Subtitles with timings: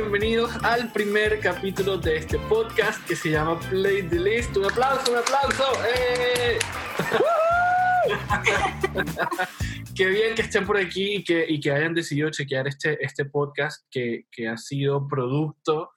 [0.00, 4.56] bienvenidos al primer capítulo de este podcast que se llama Play the List.
[4.56, 5.64] Un aplauso, un aplauso.
[5.92, 6.58] ¡Eh!
[9.96, 13.24] Qué bien que estén por aquí y que, y que hayan decidido chequear este, este
[13.24, 15.90] podcast que, que ha sido producto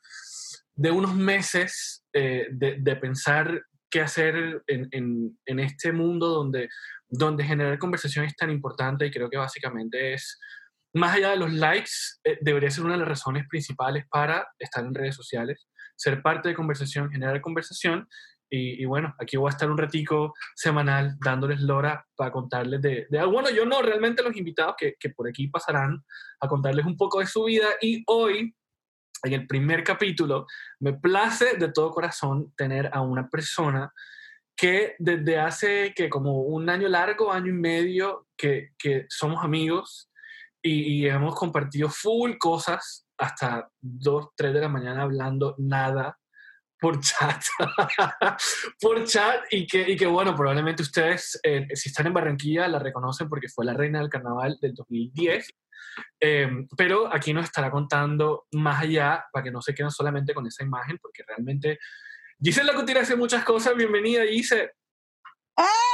[0.74, 3.62] de unos meses eh, de, de, pensar
[3.92, 6.70] qué hacer en, en, en, este mundo donde,
[7.08, 10.40] donde generar conversación es tan importante y creo que básicamente es
[10.94, 11.92] más allá de los likes,
[12.24, 16.50] eh, debería ser una de las razones principales para estar en redes sociales, ser parte
[16.50, 18.08] de conversación, generar conversación.
[18.50, 23.08] Y, y, bueno, aquí voy a estar un ratico semanal dándoles lora para contarles de,
[23.10, 26.04] de bueno, yo no, realmente los invitados que, que por aquí pasarán
[26.42, 27.68] a contarles un poco de su vida.
[27.80, 28.54] Y hoy,
[29.24, 30.48] en el primer capítulo,
[30.82, 33.94] me place de todo corazón tener a una persona
[34.58, 40.11] que desde hace que como un año largo, año y medio, que, que somos amigos,
[40.62, 46.18] y, y, hemos compartido full cosas hasta 2, 3 de la mañana hablando nada
[46.82, 47.44] por chat,
[48.82, 52.80] por chat y que, y que bueno, probablemente ustedes, eh, si están en Barranquilla, la
[52.80, 55.48] reconocen porque fue la reina del carnaval del 2010,
[56.20, 60.48] eh, pero aquí nos estará contando más allá para que no se queden solamente con
[60.48, 61.78] esa imagen, porque realmente
[62.42, 64.72] Giselle Lacutir hace muchas cosas, bienvenida Giselle.
[65.58, 65.91] ¡Ah!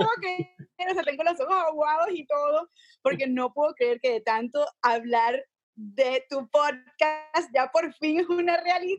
[0.00, 2.68] Puedo creer, o sea, tengo los ojos aguados y todo
[3.02, 8.28] porque no puedo creer que de tanto hablar de tu podcast ya por fin es
[8.28, 8.98] una realidad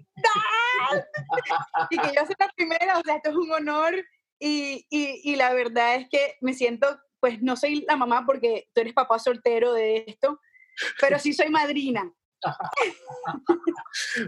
[1.89, 3.93] y que yo soy la primera, o sea, esto es un honor
[4.39, 8.67] y, y, y, la verdad es que me siento, pues no soy la mamá porque
[8.73, 10.39] tú eres papá soltero de esto,
[10.99, 12.11] pero sí soy madrina.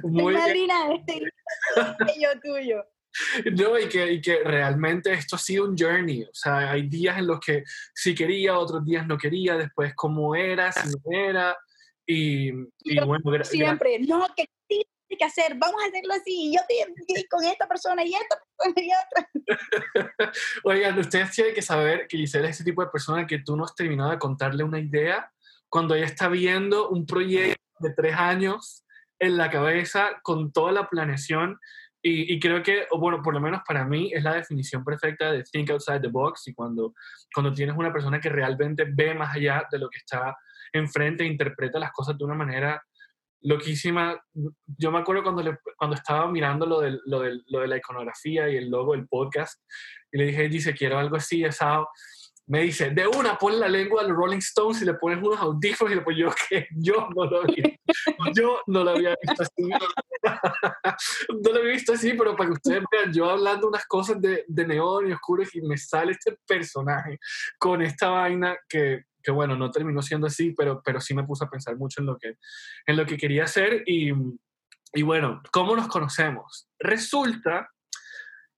[0.03, 2.85] Muy soy madrina de este yo tuyo.
[3.57, 6.23] No, y que, y que realmente esto ha sido un journey.
[6.23, 10.35] O sea, hay días en los que sí quería, otros días no quería, después cómo
[10.35, 11.57] era, si no era.
[12.05, 12.49] Y,
[12.83, 16.53] y bueno, siempre, no, que hay que hacer, vamos a hacerlo así.
[16.53, 20.31] Yo estoy con esta persona y esta persona y otra.
[20.63, 23.63] Oigan, ustedes tienen que saber que Gisela es ese tipo de persona que tú no
[23.63, 25.31] has terminado de contarle una idea
[25.69, 28.83] cuando ella está viendo un proyecto de tres años
[29.19, 31.59] en la cabeza con toda la planeación
[32.05, 35.69] y, creo que, bueno, por lo menos para mí es la definición perfecta de think
[35.69, 36.93] outside the box y cuando,
[37.33, 40.35] cuando tienes una persona que realmente ve más allá de lo que está
[40.73, 42.83] enfrente e interpreta las cosas de una manera
[43.43, 44.21] loquísima.
[44.77, 47.77] Yo me acuerdo cuando, le, cuando estaba mirando lo, del, lo, del, lo de la
[47.77, 49.61] iconografía y el logo del podcast
[50.11, 51.87] y le dije, dice, quiero algo así, asado
[52.47, 55.39] me dice, de una, pon la lengua a los Rolling Stones y le pones unos
[55.39, 57.79] audífonos y le pues yo que yo no lo había,
[58.35, 59.69] yo no lo había visto así.
[61.29, 64.43] no lo había visto así, pero para que ustedes vean, yo hablando unas cosas de,
[64.47, 67.19] de neón y oscuros y me sale este personaje
[67.57, 71.45] con esta vaina que, que bueno, no terminó siendo así, pero, pero sí me puse
[71.45, 72.37] a pensar mucho en lo que,
[72.85, 74.11] en lo que quería hacer y,
[74.93, 76.69] y bueno, ¿cómo nos conocemos?
[76.77, 77.69] Resulta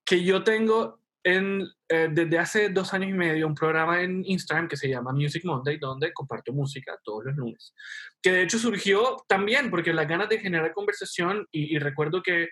[0.04, 4.68] que yo tengo en, eh, desde hace dos años y medio un programa en Instagram
[4.68, 7.74] que se llama Music Monday, donde comparto música todos los lunes.
[8.22, 12.50] Que de hecho surgió también porque las ganas de generar conversación y, y recuerdo que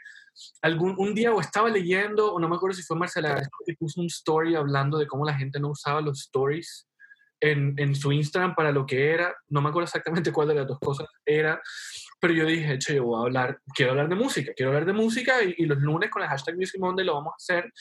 [0.63, 4.01] algún un día o estaba leyendo, o no me acuerdo si fue Marcela, que puso
[4.01, 6.87] un story hablando de cómo la gente no usaba los stories
[7.43, 9.35] en, en su Instagram para lo que era.
[9.49, 11.61] No me acuerdo exactamente cuál de las dos cosas era
[12.23, 14.93] pero yo dije, che, yo voy a hablar, quiero hablar de música, quiero hablar de
[14.93, 17.73] música y, y, los lunes con el hashtag Music Monday lo vamos a hacer.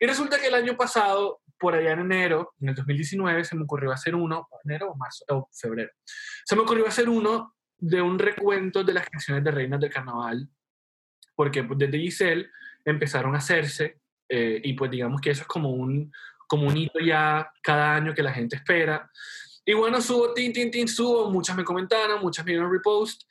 [0.00, 3.64] Y resulta que el año pasado, por allá en enero, en el 2019, se me
[3.64, 5.90] ocurrió hacer uno, enero o marzo, o febrero,
[6.46, 10.48] se me ocurrió hacer uno de un recuento de las canciones de Reinas del Carnaval,
[11.34, 12.48] porque pues, desde Giselle
[12.86, 14.00] empezaron a hacerse
[14.30, 16.10] eh, y pues digamos que eso es como un,
[16.50, 19.08] como un hito ya cada año que la gente espera.
[19.64, 23.22] Y bueno, subo, tin, tin, tin, subo, muchas me comentaron, muchas me dieron repost.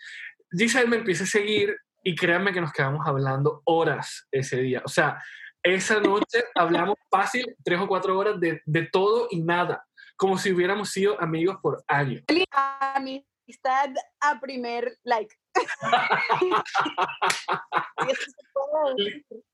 [0.58, 4.82] Giselle me empieza a seguir y créanme que nos quedamos hablando horas ese día.
[4.86, 5.22] O sea,
[5.62, 10.54] esa noche hablamos fácil tres o cuatro horas de, de todo y nada, como si
[10.54, 12.24] hubiéramos sido amigos por años.
[12.54, 13.90] Amistad
[14.22, 15.36] a primer like.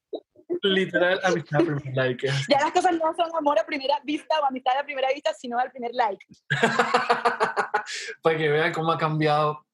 [0.62, 2.28] Literal, amistad a primer like.
[2.50, 5.58] Ya las cosas no son amor a primera vista o amistad a primera vista, sino
[5.60, 6.26] al primer like.
[8.22, 9.66] Para que vean cómo ha cambiado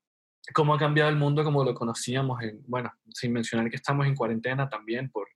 [0.54, 4.16] cómo ha cambiado el mundo como lo conocíamos, en, bueno, sin mencionar que estamos en
[4.16, 5.28] cuarentena también por,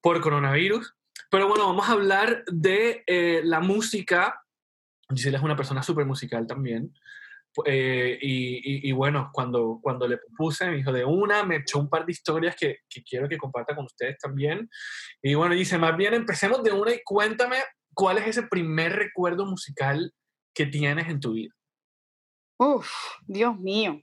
[0.00, 0.94] por coronavirus.
[1.30, 4.42] Pero bueno, vamos a hablar de eh, la música.
[5.10, 6.94] Gisela es una persona súper musical también.
[7.64, 11.78] Eh, y, y, y, bueno, cuando, cuando le puse, me dijo de una, me echó
[11.78, 14.68] un par de historias que, que quiero que comparta con ustedes también.
[15.22, 17.56] Y bueno, dice, más bien empecemos de una y cuéntame
[17.94, 20.12] cuál es ese primer recuerdo musical
[20.54, 21.54] que tienes en tu vida.
[22.58, 22.90] Uf,
[23.26, 24.02] Dios mío.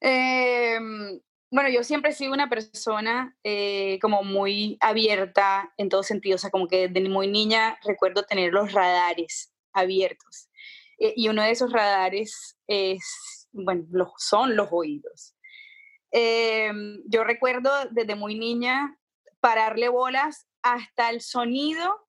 [0.00, 1.20] Em,
[1.50, 6.38] bueno, yo siempre he sido una persona eh, como muy abierta en todo sentido, o
[6.38, 10.48] sea, como que desde muy niña recuerdo tener los radares abiertos.
[11.02, 15.34] Eh, y uno de esos radares es, bueno, son los oídos.
[16.12, 18.96] Em, yo recuerdo desde muy niña
[19.40, 22.06] pararle bolas hasta el sonido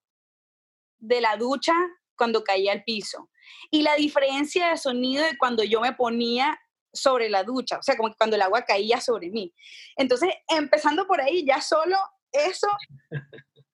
[0.99, 1.73] de la ducha
[2.15, 3.31] cuando caía al piso.
[3.71, 6.59] Y la diferencia de sonido de cuando yo me ponía
[6.93, 9.51] sobre la ducha, o sea, como cuando el agua caía sobre mí.
[9.95, 11.97] Entonces, empezando por ahí, ya solo
[12.31, 12.67] eso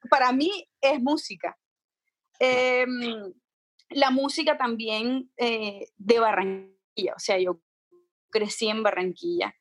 [0.09, 1.57] para mí es música.
[2.39, 3.33] Em,
[3.89, 7.61] la música también eh, de Barranquilla, o sea, yo
[8.29, 9.55] crecí en Barranquilla.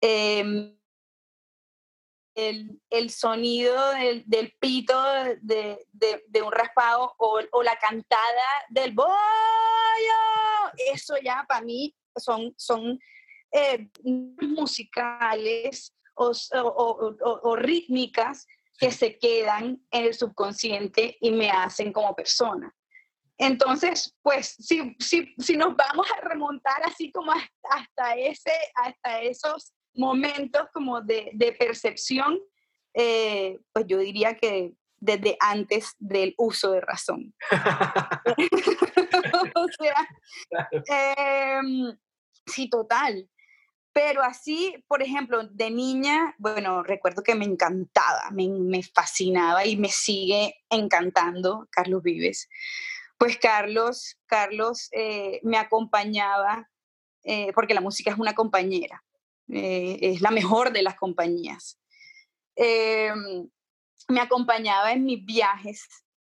[0.00, 0.76] Em,
[2.36, 3.92] el, sonido
[4.26, 5.02] del, pito
[5.40, 8.20] de, un raspado o, la cantada
[8.68, 9.08] del bollo,
[10.92, 13.00] eso ya para mí son, son
[13.52, 18.46] eh, musicales o, rítmicas
[18.78, 22.75] que se quedan en el subconsciente y me hacen como persona.
[23.38, 29.72] Entonces, pues, si, si, si nos vamos a remontar así como hasta, ese, hasta esos
[29.94, 32.38] momentos como de, de percepción,
[32.94, 37.34] eh, pues yo diría que desde antes del uso de razón.
[39.54, 40.08] o sea,
[40.86, 41.96] em,
[42.46, 43.28] sí, total.
[43.92, 49.76] Pero así, por ejemplo, de niña, bueno, recuerdo que me encantaba, me, me fascinaba y
[49.76, 52.48] me sigue encantando Carlos Vives.
[53.18, 56.68] Pues Carlos, Carlos eh, me acompañaba,
[57.24, 59.02] eh, porque la música es una compañera.
[59.48, 61.78] Eh, es la mejor de las compañías.
[62.56, 63.48] Em,
[64.08, 65.86] me acompañaba en mis viajes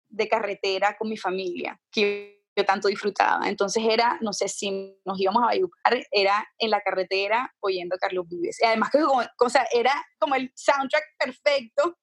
[0.09, 3.49] de carretera con mi familia, que yo tanto disfrutaba.
[3.49, 7.99] Entonces era, no sé si nos íbamos a Bayucar, era en la carretera oyendo a
[7.99, 8.61] Carlos Vives.
[8.61, 11.97] Y además que o sea, era como el soundtrack perfecto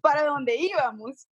[0.00, 1.28] para donde íbamos.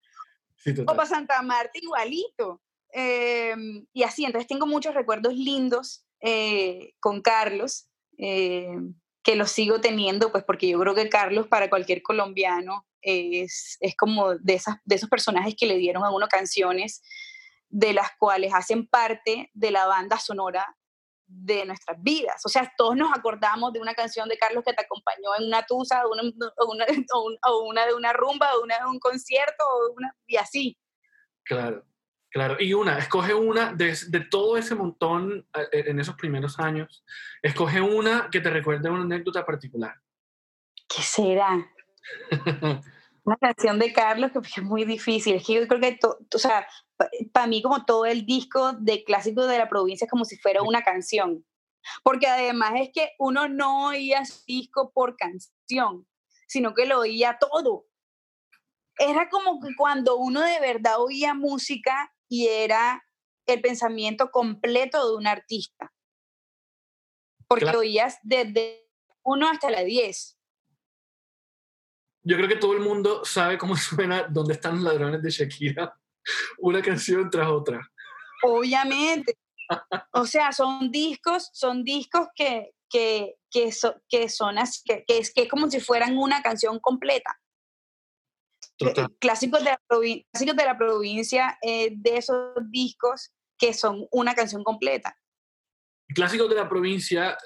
[0.86, 2.60] o para Santa Marta igualito.
[2.96, 7.88] Em, y así, entonces tengo muchos recuerdos lindos eh, con Carlos.
[8.18, 8.78] Eh,
[9.24, 13.96] que lo sigo teniendo, pues porque yo creo que Carlos para cualquier colombiano es, es
[13.96, 17.02] como de, esas, de esos personajes que le dieron a uno canciones
[17.70, 20.76] de las cuales hacen parte de la banda sonora
[21.26, 22.42] de nuestras vidas.
[22.44, 25.64] O sea, todos nos acordamos de una canción de Carlos que te acompañó en una
[25.64, 26.22] tusa, o una,
[26.68, 26.86] una,
[27.66, 30.78] una de una rumba, o una de un concierto, o una, y así.
[31.44, 31.82] Claro.
[32.34, 37.04] Claro, y una, escoge una de, de, todo ese montón eh, en esos primeros años,
[37.40, 39.94] escoge una que te recuerde una anécdota particular.
[40.88, 41.64] ¿Qué será?
[43.22, 45.36] una canción de Carlos que es muy difícil.
[45.36, 46.66] Es que yo creo que, o sea,
[47.32, 50.60] para mí como todo el disco de clásicos de la provincia es como si fuera
[50.62, 51.46] una canción.
[52.02, 56.04] Porque además es que uno no oía disco por canción,
[56.48, 57.86] sino que lo oía todo.
[58.98, 63.04] Era como que cuando uno de verdad oía música y era
[63.46, 65.92] el pensamiento completo de un artista.
[67.46, 68.88] Porque oías desde
[69.22, 70.38] uno hasta la 10.
[72.26, 75.98] Yo creo que todo el mundo sabe cómo suena Dónde están los ladrones de Shakira,
[76.58, 77.80] una canción tras otra.
[78.42, 79.38] Obviamente.
[80.12, 83.70] o sea, son discos, son discos que, que, que,
[84.08, 87.38] que son así, que, que, es, que es como si fueran una canción completa.
[89.18, 89.80] Clásicos de la,
[90.32, 95.16] clásicos de la provincia eh, de esos discos que son una canción completa.
[96.08, 97.38] Clásicos de la provincia,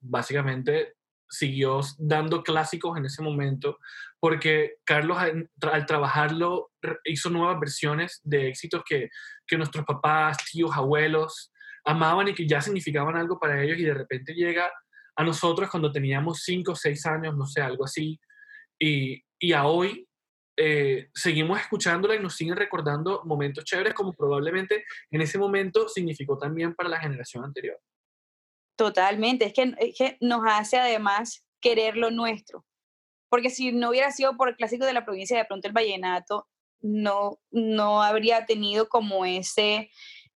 [0.00, 0.94] básicamente
[1.30, 3.78] siguió dando clásicos en ese momento
[4.18, 6.70] porque Carlos al, trabajarlo
[7.04, 9.10] hizo nuevas versiones de éxitos que,
[9.46, 11.52] que nuestros papás, tíos, abuelos
[11.84, 14.70] amaban y que ya significaban algo para ellos y de repente llega
[15.16, 18.20] a nosotros cuando teníamos 5 o 6 años, no sé, algo así,
[18.78, 20.07] y, y a hoy
[20.60, 26.36] eh, seguimos escuchándola y nos siguen recordando momentos chéveres como probablemente en ese momento significó
[26.36, 27.80] también para la generación anterior.
[28.76, 32.66] Totalmente, es que, es que nos hace además querer lo nuestro,
[33.28, 36.48] porque si no hubiera sido por el clásico de la provincia, de pronto el vallenato
[36.80, 39.90] no, no habría tenido como, ese,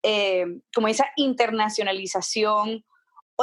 [0.05, 2.85] eh, como esa internacionalización,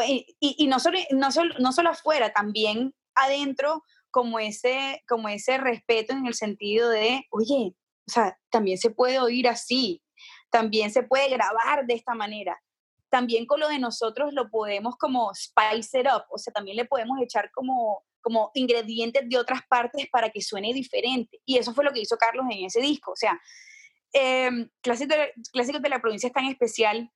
[0.07, 5.57] y, y, no, solo, no, solo, no solo afuera, también adentro como ese, como ese
[5.57, 7.75] respeto en el sentido de, oye,
[8.07, 10.01] o sea, también se puede oír así,
[10.49, 12.59] también se puede grabar de esta manera.
[13.09, 16.85] También con lo de nosotros lo podemos como spice it up, o sea, también le
[16.85, 21.39] podemos echar como, como ingredientes de otras partes para que suene diferente.
[21.45, 23.11] Y eso fue lo que hizo Carlos en ese disco.
[23.11, 23.39] O sea,
[24.13, 24.49] eh,
[24.81, 25.15] Clásicos
[25.53, 27.11] de, de, la Provincia es tan especial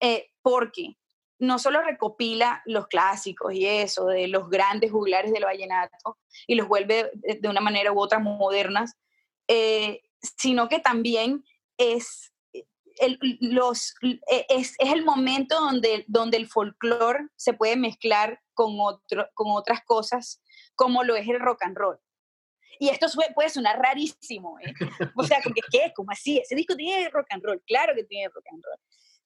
[0.00, 0.96] eh, porque
[1.38, 6.68] no solo recopila los clásicos y eso, de los grandes juglares del vallenato, y los
[6.68, 8.94] vuelve de una manera u otra modernas,
[9.46, 11.44] eh, sino que también
[11.76, 12.32] es
[12.98, 18.76] el, los, e, es, es, el momento donde, donde el folclore se puede mezclar con,
[18.80, 20.42] otro, con otras cosas,
[20.74, 21.98] como lo es el rock and roll.
[22.80, 24.72] Y esto puede sonar rarísimo, ¿eh?
[25.16, 25.40] O sea,
[25.70, 25.92] ¿qué?
[25.94, 26.38] ¿Cómo así?
[26.38, 28.80] Ese disco tiene rock and roll, claro que tiene rock and roll.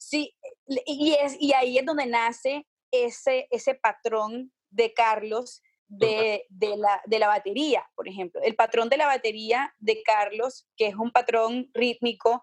[0.08, 0.34] Sí,
[0.66, 7.00] y, es, y ahí es donde nace ese, ese patrón de Carlos de, de, la,
[7.06, 8.40] de la batería, por ejemplo.
[8.42, 12.42] El patrón de la batería de Carlos, que es un patrón rítmico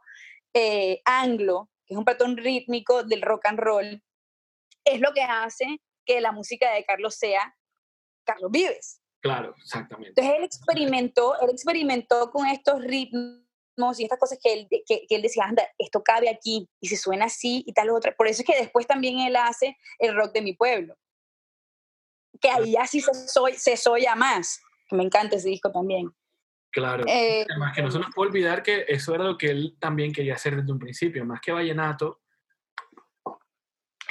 [0.54, 4.04] eh, anglo, que es un patrón rítmico del rock and roll,
[4.86, 7.56] es lo que hace que la música de Carlos sea
[8.24, 9.02] Carlos Vives.
[9.22, 10.10] Claro, exactamente.
[10.10, 13.49] Entonces él experimentó, él experimentó con estos ritmos
[14.00, 17.26] y estas cosas que él, que, él decía, anda, esto cabe aquí y se suena
[17.26, 18.14] así y tal otra.
[18.16, 20.96] Por eso es que después también él hace el rock de mi pueblo.
[22.42, 24.62] Que ahí así se, soy, se soya más.
[24.92, 26.12] Me encanta ese disco también.
[26.72, 27.04] Claro.
[27.08, 30.12] Eh, Además que no se nos puede olvidar que eso era lo que él también
[30.12, 32.22] quería hacer desde un principio, más que vallenato.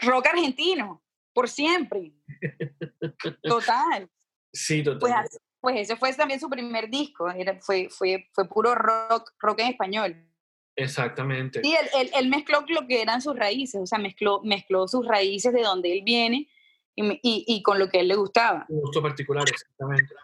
[0.02, 2.12] Rock argentino, por siempre.
[3.42, 4.08] Total.
[4.52, 4.98] Sí, total.
[5.00, 9.60] Pues, pues, ese fue también su primer disco, era, fue, fue, fue puro rock, rock
[9.60, 10.24] en español.
[10.76, 11.60] Exactamente.
[11.62, 15.52] Sí, él, él, mezcló lo que eran sus raíces, o sea, mezcló, mezcló sus raíces
[15.52, 16.48] de donde él viene
[16.94, 18.64] y, y, y con lo que a él le gustaba.
[18.68, 20.14] Un gusto particular, exactamente.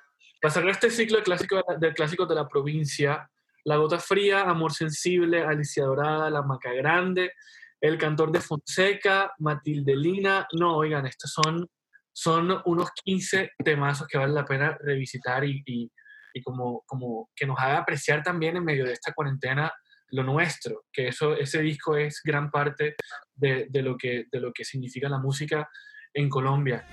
[0.44, 3.30] Para cerrar este ciclo de clásicos de, clásico de la provincia,
[3.64, 7.32] La Gota Fría, Amor Sensible, Alicia Dorada, La Maca Grande,
[7.80, 10.46] El Cantor de Fonseca, Matilde Lina.
[10.52, 11.66] No, oigan, estos son,
[12.14, 15.90] son unos 15 temazos que vale la pena revisitar y, y,
[16.32, 19.72] y como, como que nos haga apreciar también en medio de esta cuarentena
[20.10, 22.94] lo nuestro, que eso, ese disco es gran parte
[23.34, 25.68] de, de, lo que, de lo que significa la música
[26.12, 26.86] en Colombia.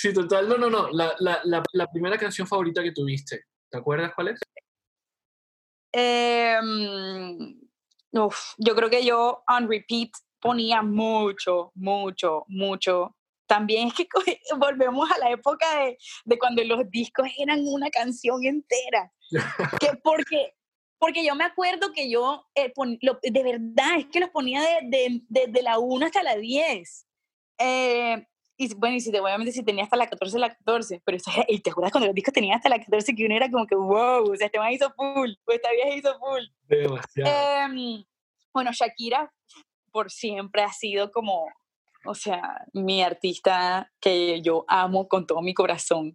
[0.00, 0.48] Sí, total.
[0.48, 0.88] No, no, no.
[0.92, 4.40] La, la, la, primera canción favorita que tuviste, ¿te acuerdas cuál es?
[5.92, 6.58] Eh,
[8.12, 13.16] uf, yo creo que yo on repeat ponía mucho, mucho, mucho.
[13.46, 14.08] También es que
[14.58, 19.12] volvemos a la época de, de cuando los discos eran una canción entera.
[19.80, 20.54] que porque,
[20.98, 25.22] porque yo me acuerdo que yo, eh, lo, de verdad, es que los ponía de,
[25.28, 27.06] de, de, la 1 hasta la 10.
[27.58, 28.26] Eh,
[28.60, 31.16] y bueno, y si te, obviamente si tenía hasta la 14, la 14, pero
[31.48, 33.74] y te acuerdas cuando los discos tenían hasta la 14 que uno era como que,
[33.74, 36.44] wow, o sea, este man hizo full, o esta vieja hizo full.
[36.68, 37.30] Demasiado.
[37.30, 38.04] Eh,
[38.52, 39.32] bueno, Shakira
[39.90, 41.48] por siempre ha sido como,
[42.04, 46.14] o sea, mi artista que yo amo con todo mi corazón.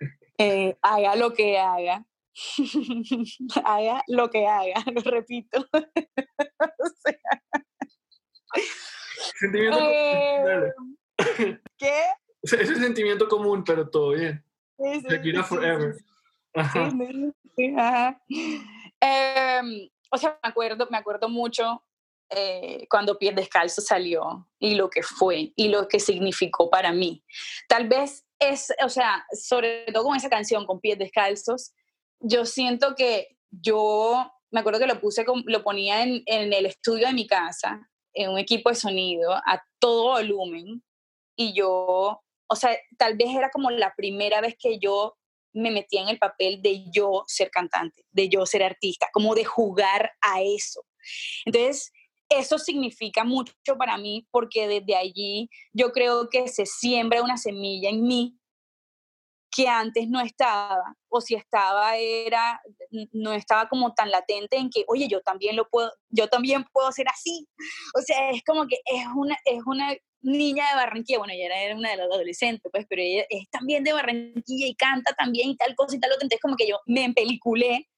[0.38, 2.04] Eh, haga lo que haga,
[3.64, 5.66] haga lo que haga, lo repito.
[5.72, 7.18] o sea,
[9.38, 10.72] Sentimiento eh,
[11.78, 12.02] ¿Qué?
[12.42, 14.44] Ese sentimiento común, pero todo bien.
[14.78, 15.96] Shakira Forever.
[19.00, 21.82] Em, o sea, me acuerdo, me acuerdo mucho
[22.30, 27.24] eh, cuando Pies Descalzo salió y lo que fue y lo que significó para mí.
[27.68, 31.72] Tal vez es, o sea, sobre todo con esa canción, con Pies Descalzos,
[32.20, 37.06] yo siento que yo, me acuerdo que lo puse, lo ponía en, en el estudio
[37.06, 40.82] de mi casa, en un equipo de sonido, a todo volumen,
[41.36, 45.16] y yo, o sea, tal vez era como la primera vez que yo
[45.52, 49.44] me metía en el papel de yo ser cantante, de yo ser artista, como de
[49.44, 50.84] jugar a eso.
[51.44, 51.92] Entonces,
[52.28, 57.88] eso significa mucho para mí porque desde allí yo creo que se siembra una semilla
[57.88, 58.38] en mí
[59.56, 62.60] que antes no estaba, o si estaba era,
[63.12, 66.92] no estaba como tan latente en que, oye, yo también lo puedo, yo también puedo
[66.92, 67.48] ser así.
[67.98, 69.96] O sea, es como que es una, es una
[70.26, 73.84] niña de Barranquilla, bueno, ella era una de las adolescentes, pues, pero ella es también
[73.84, 76.80] de Barranquilla y canta también y tal cosa y tal otra, entonces como que yo
[76.86, 77.88] me empeliculé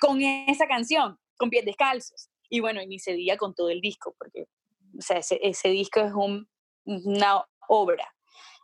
[0.00, 2.30] con esa canción, con pies descalzos.
[2.48, 4.46] Y bueno, y diga con todo el disco, porque,
[4.96, 6.48] o sea, ese, disco es un,
[6.84, 8.14] una obra.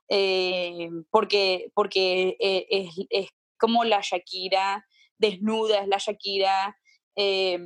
[0.08, 3.28] Eh, porque, porque eh, es, es,
[3.58, 4.86] como la Shakira
[5.18, 6.76] desnuda, es la Shakira
[7.16, 7.58] eh,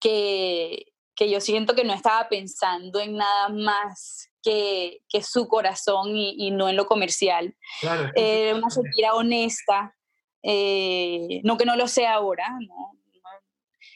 [0.00, 6.16] que, que yo siento que no estaba pensando en nada más que, que su corazón
[6.16, 7.54] y, y, no en lo comercial.
[7.80, 9.94] Claro, eh, una Shakira honesta,
[10.42, 12.98] eh, no que no lo sea ahora, ¿no?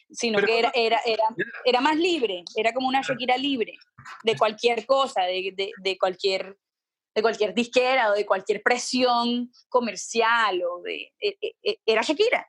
[0.08, 1.24] sino Pero, que era, era, era,
[1.64, 3.76] era, más libre, era como una Shakira libre
[4.22, 6.56] de cualquier cosa, de, de, de cualquier
[7.14, 12.46] de cualquier disquera o de cualquier presión comercial o de, e, e, e, era Shakira.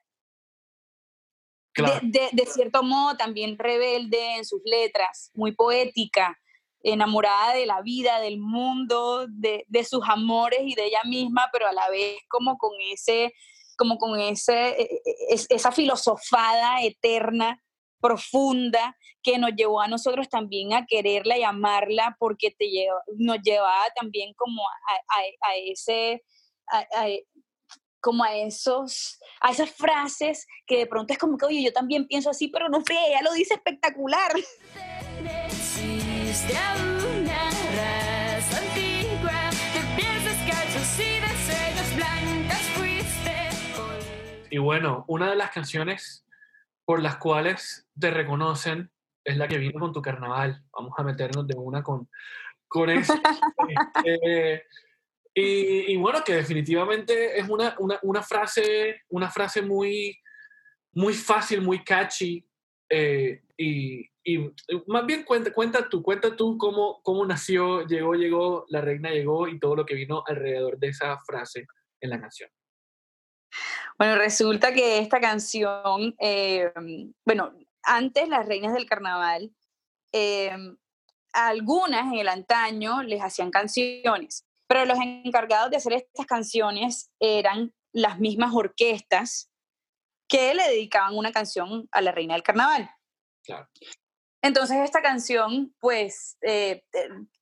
[2.01, 6.38] De, de, cierto modo también rebelde en sus letras, muy poética,
[6.84, 11.67] enamorada de la vida, del mundo, de, de, sus amores y de ella misma, pero
[11.67, 13.34] a la vez como con ese,
[13.77, 15.01] como con ese,
[15.50, 17.62] esa filosofada eterna
[18.00, 22.65] profunda que nos llevó a nosotros también a quererla y amarla porque te
[23.17, 26.24] nos llevaba también como a, ese,
[28.07, 32.07] como a esos, a esas frases que de pronto es como que, oye, yo también
[32.07, 34.31] pienso así, pero no sé, ella lo dice espectacular.
[44.49, 46.25] Y bueno, una de las canciones
[46.85, 48.89] por las cuales te reconocen
[49.25, 50.63] es la que vino con tu carnaval.
[50.71, 52.09] Vamos a meternos de una con,
[52.69, 53.13] con eso.
[54.05, 54.63] Este,
[55.39, 60.17] y, bueno, que definitivamente es una, una, frase, una frase muy,
[60.94, 62.44] muy fácil, muy catchy.
[62.89, 64.51] Eh, y, y,
[64.88, 69.48] más bien cuenta, cuenta tú, cuenta tú cómo, cómo nació, llegó, llegó, la reina llegó
[69.48, 71.67] y todo lo que vino alrededor de esa frase
[72.01, 72.50] en la canción.
[74.00, 76.72] Bueno, resulta que esta canción, eh,
[77.25, 77.53] bueno,
[77.84, 79.51] antes las reinas del carnaval,
[80.12, 80.51] eh,
[81.32, 87.74] algunas en el antaño les hacían canciones, pero los encargados de hacer estas canciones eran
[87.93, 89.50] las mismas orquestas
[90.27, 92.89] que le dedicaban una canción a la reina del carnaval.
[93.43, 93.67] Claro.
[94.41, 96.83] Entonces esta canción, pues, eh,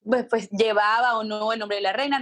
[0.04, 2.20] pues, pues, llevaba o no el nombre de la reina,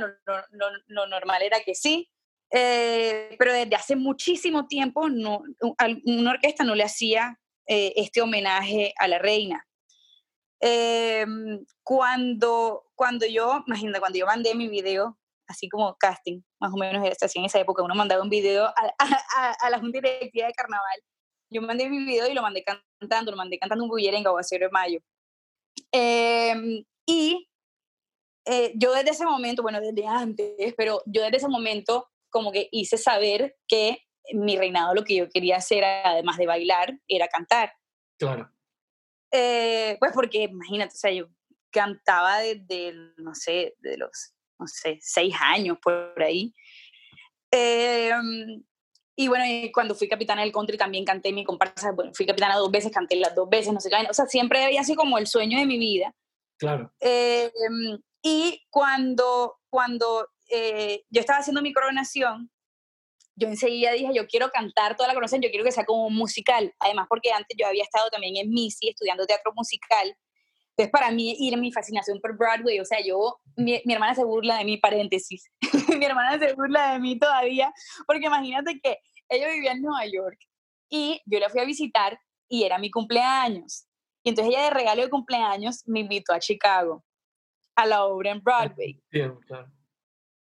[0.87, 2.09] lo normal era que sí,
[2.55, 5.41] eh, pero desde hace muchísimo tiempo no,
[6.05, 9.67] una orquesta no le hacía eh, este homenaje a la reina.
[10.65, 11.25] Eh,
[11.83, 17.05] cuando, cuando yo, imagínate, cuando yo mandé mi video, así como casting, más o menos
[17.21, 18.67] así en esa época, uno mandaba un video
[19.61, 21.01] a, la Junta Directiva de Carnaval.
[21.51, 24.69] Yo mandé mi video y lo mandé cantando, lo mandé cantando un bullerengue o de
[24.69, 24.99] mayo.
[27.05, 27.49] y
[28.75, 32.97] yo desde ese momento, bueno, desde antes, pero yo desde ese momento como que hice
[32.97, 33.97] saber que
[34.33, 37.73] mi reinado lo que yo quería hacer, además de bailar, era cantar.
[38.17, 38.49] Claro.
[39.35, 41.27] Eh, pues porque, imagínate, o sea, yo
[41.71, 46.53] cantaba desde, no sé, de los, no sé, seis años por ahí.
[47.49, 48.63] Em,
[49.15, 49.43] y bueno,
[49.73, 53.15] cuando fui capitana del country también canté mi comparsa, bueno, fui capitana dos veces, canté
[53.15, 55.65] las dos veces, no sé qué, o sea, siempre había sido como el sueño de
[55.65, 56.13] mi vida.
[56.57, 56.93] Claro.
[56.99, 62.51] Em, y cuando, cuando eh, yo estaba haciendo mi coronación,
[63.35, 66.73] yo enseguida dije, yo quiero cantar toda la coronación, yo quiero que sea como musical,
[66.79, 70.15] además porque antes yo había estado también en MISI estudiando teatro musical,
[70.69, 74.57] entonces para mí ir mi fascinación por Broadway, o sea, yo, mi, hermana se burla
[74.57, 75.51] de mí, paréntesis,
[75.99, 77.73] mi hermana se burla de mí todavía,
[78.07, 80.39] porque imagínate que ella vivía en Nueva York
[80.89, 83.87] y yo la fui a visitar y era mi cumpleaños.
[84.23, 87.03] Y entonces ella de regalo de cumpleaños me invitó a Chicago,
[87.75, 89.01] a la obra en Broadway.
[89.11, 89.71] Bien, claro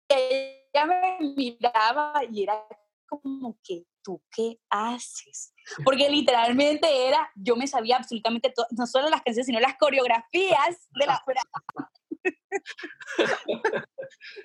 [0.09, 2.61] ella me miraba y era
[3.07, 5.53] como que, ¿tú qué haces?
[5.83, 10.89] Porque literalmente era, yo me sabía absolutamente todo, no solo las canciones, sino las coreografías
[10.91, 11.41] de la obra.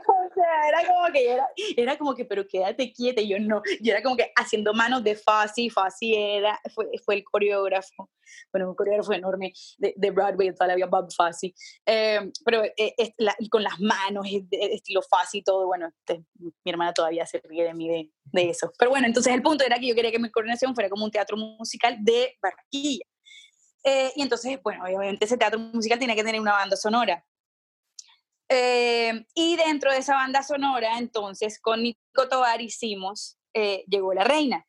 [0.07, 3.63] O sea, era como que era, era como que, pero quédate quieta, y yo no,
[3.81, 8.11] yo era como que haciendo manos de Fasi, Fasi era, fue, fue el coreógrafo,
[8.53, 11.55] bueno, un coreógrafo enorme de, de Broadway, toda la vida Bob Fasi,
[11.87, 12.95] eh, pero eh,
[13.51, 17.75] con las manos, estilo Fasi y todo, bueno, este, mi hermana todavía se ríe de
[17.75, 20.31] mí de, de, eso, pero bueno, entonces el punto era que yo quería que mi
[20.31, 23.05] coordinación fuera como un teatro musical de Barquilla,
[23.85, 27.25] eh, y entonces, bueno, obviamente ese teatro musical tiene que tener una banda sonora.
[28.53, 34.25] Eh, y dentro de esa banda sonora, entonces, con Nico Tobar hicimos eh, Llegó la
[34.25, 34.67] Reina.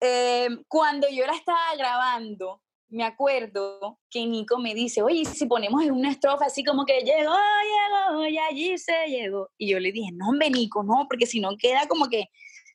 [0.00, 5.82] Eh, cuando yo la estaba grabando, me acuerdo que Nico me dice, oye, si ponemos
[5.82, 9.50] en una estrofa así como que llegó, llegó, y allí se llegó.
[9.58, 12.26] Y yo le dije, no, hombre, Nico, no, porque si no queda como que,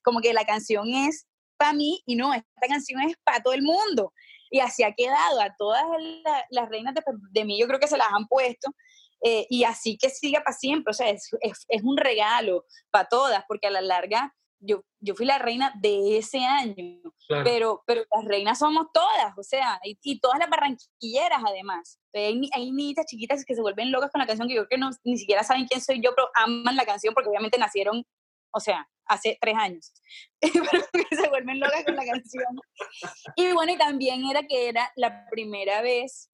[0.04, 3.62] como que la canción es para mí y no, esta canción es para todo el
[3.62, 4.14] mundo.
[4.52, 5.84] Y así ha quedado, a todas
[6.50, 8.70] las reinas de, de mí yo creo que se las han puesto.
[9.24, 13.46] Eh, y así que siga para siempre, o sea, es, es, un regalo para todas,
[13.48, 18.26] porque a la larga yo, yo fui la reina de ese año, pero, pero las
[18.26, 22.00] reinas somos todas, o sea, y, todas las barranquilleras además.
[22.14, 24.78] hay, hay, niñitas chiquitas que se vuelven locas con la canción, que yo creo que
[24.78, 28.06] no, ni siquiera saben quién soy yo, pero aman la canción porque obviamente nacieron,
[28.52, 29.94] o sea, hace tres años,
[30.42, 32.46] pero se vuelven locas con la canción.
[33.36, 36.30] Y bueno, y también era que era la primera vez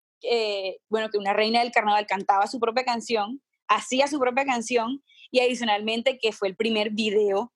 [0.90, 5.02] bueno, que una reina del carnaval cantaba su propia canción hacía su propia canción
[5.32, 7.54] y adicionalmente que fue el primer video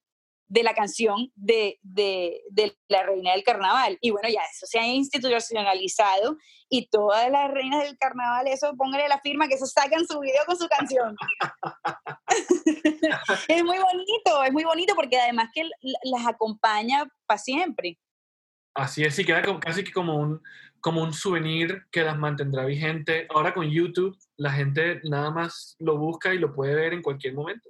[0.47, 3.97] de la canción de, de, de, la reina del carnaval.
[4.01, 6.37] Y bueno, ya eso se ha institucionalizado
[6.69, 10.43] y todas las reinas del carnaval, eso póngale la firma que eso sacan su video
[10.45, 11.15] con su canción.
[13.47, 15.63] es muy bonito, es muy bonito porque además que
[16.03, 17.97] las acompaña para siempre.
[18.75, 20.41] Así es, y queda casi que como un,
[20.83, 23.25] como un souvenir que las mantendrá vigente.
[23.33, 27.33] Ahora con YouTube, la gente nada más lo busca y lo puede ver en cualquier
[27.33, 27.69] momento.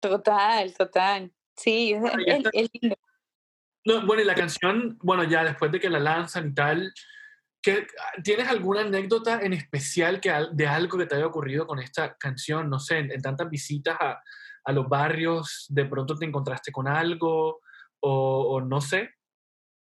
[0.00, 1.32] Total, total.
[1.56, 1.94] Sí,
[2.52, 2.96] es, lindo.
[4.04, 6.92] bueno, y la canción, bueno, ya después de que la lanzan y tal,
[8.24, 12.68] ¿tienes alguna anécdota en especial que, de algo que te haya ocurrido con esta canción?
[12.68, 14.20] No sé, en, tantas visitas a,
[14.64, 17.60] a, los barrios, de pronto te encontraste con algo
[18.00, 19.10] o, no sé.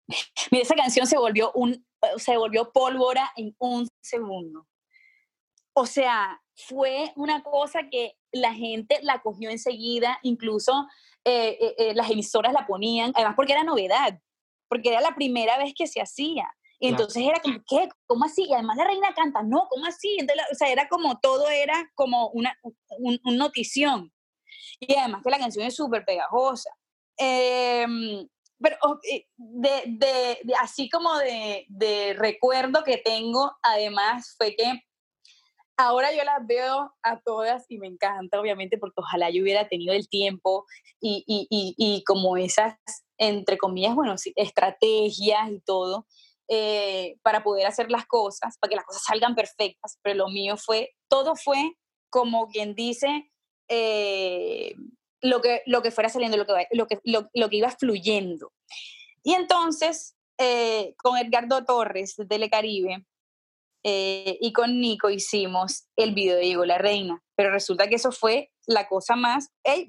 [0.52, 1.86] Mira, esa canción se volvió, un,
[2.18, 4.68] se volvió pólvora en un segundo.
[5.74, 10.88] O sea, fue una cosa que la gente la cogió enseguida, incluso
[11.26, 14.20] eh, eh, eh, las emisoras la ponían, además porque era novedad,
[14.70, 16.48] porque era la primera vez que se hacía.
[16.80, 17.90] Y entonces era como, ¿qué?
[18.06, 18.46] ¿Cómo así?
[18.48, 20.18] Y además la reina canta, no, ¿cómo así?
[20.20, 22.58] Entonces, o sea, era como, todo era como una
[23.00, 24.14] un, notición.
[24.80, 26.70] Y además que la canción es súper pegajosa.
[27.18, 28.28] Em,
[28.60, 29.00] pero oh,
[29.38, 34.82] de, de, así como de, de, recuerdo que tengo, además, fue que
[35.78, 39.94] ahora yo las veo a todas y me encanta, obviamente, porque ojalá yo hubiera tenido
[39.94, 40.66] el tiempo
[41.02, 42.76] y, y, y, y como esas,
[43.18, 46.08] entre comillas, bueno, estrategias y todo,
[46.48, 50.58] eh, para poder hacer las cosas, para que las cosas salgan perfectas, pero lo mío
[50.58, 51.74] fue, todo fue
[52.10, 53.32] como quien dice,
[53.68, 54.76] eh,
[55.30, 58.52] lo, que, lo que fuera saliendo, lo que, lo que, lo, que iba fluyendo.
[59.24, 63.06] Y entonces, eh, con Edgardo Torres de Telecaribe,
[63.88, 68.12] eh, y con Nico hicimos el video de Llegó la Reina, pero resulta que eso
[68.12, 69.86] fue la cosa más, ay,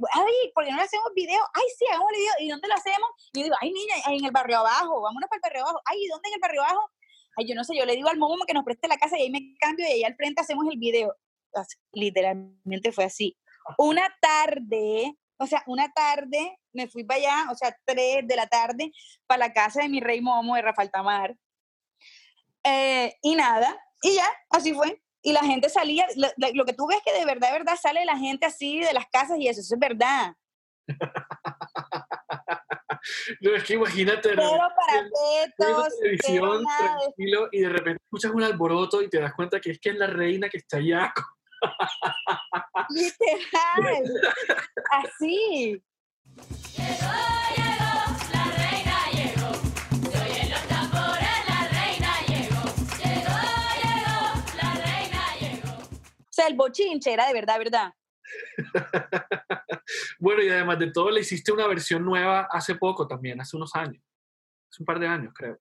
[0.54, 1.40] ¿por qué no le hacemos video?
[1.54, 3.08] Ay, sí, hagamos video, ¿y dónde lo hacemos?
[3.32, 6.04] Y yo digo, ay, niña, en el barrio abajo, vámonos para el barrio abajo, ay,
[6.04, 6.90] ¿y dónde en el barrio abajo?
[7.38, 9.22] Ay, yo no sé, yo le digo al momo que nos preste la casa y
[9.22, 11.14] ahí me cambio y ahí al frente hacemos el video.
[11.92, 13.34] literalmente fue así.
[13.78, 18.46] Una tarde, o sea, una tarde me fui para allá, o sea, tres de la
[18.46, 18.92] tarde,
[19.26, 21.34] para la casa de mi rey momo de Rafael Tamar.
[22.64, 25.02] Eh, y nada, y ya, así fue.
[25.22, 28.16] Y la gente salía, lo, que tú ves que de verdad, de verdad sale la
[28.16, 30.34] gente así de las casas y eso, eso es verdad.
[33.40, 34.28] no, es que imagínate.
[34.28, 39.72] Pero para televisión tranquilo y de repente escuchas un alboroto y te das cuenta que
[39.72, 41.12] es que es la reina que está allá.
[42.90, 44.04] Literal.
[44.90, 45.82] Así.
[56.36, 57.92] sea, el bochinche era de verdad, verdad.
[60.18, 63.74] bueno, y además de todo, le hiciste una versión nueva hace poco también, hace unos
[63.74, 64.02] años.
[64.70, 65.58] Hace un par de años, creo.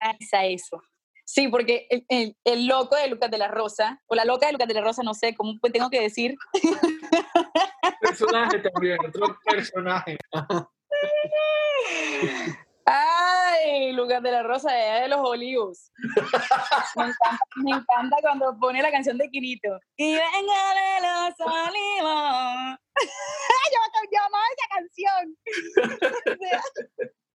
[0.00, 0.80] Esa, eso.
[1.28, 4.66] Sí, porque el, el, loco de Lucas de la Rosa, o la loca de Lucas
[4.66, 6.34] de la Rosa, no sé cómo tengo que decir.
[8.00, 10.16] Personaje también, otro personaje.
[12.86, 15.92] Ay, Lucas de la Rosa de los Olivos.
[17.56, 19.78] Me encanta, cuando pone la canción de Quirito.
[19.98, 22.78] Y venga de los Olivos.
[24.10, 25.36] yo, amaba esa canción.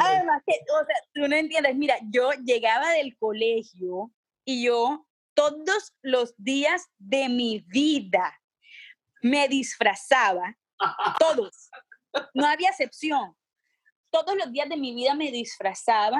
[0.00, 1.74] Además, que, o sea, tú no entiendes.
[1.76, 4.12] Mira, yo llegaba del colegio
[4.44, 8.40] y yo todos los días de mi vida
[9.22, 10.56] me disfrazaba.
[11.18, 11.70] Todos.
[12.34, 13.36] No había excepción
[14.10, 16.18] todos los días de mi vida me disfrazaba.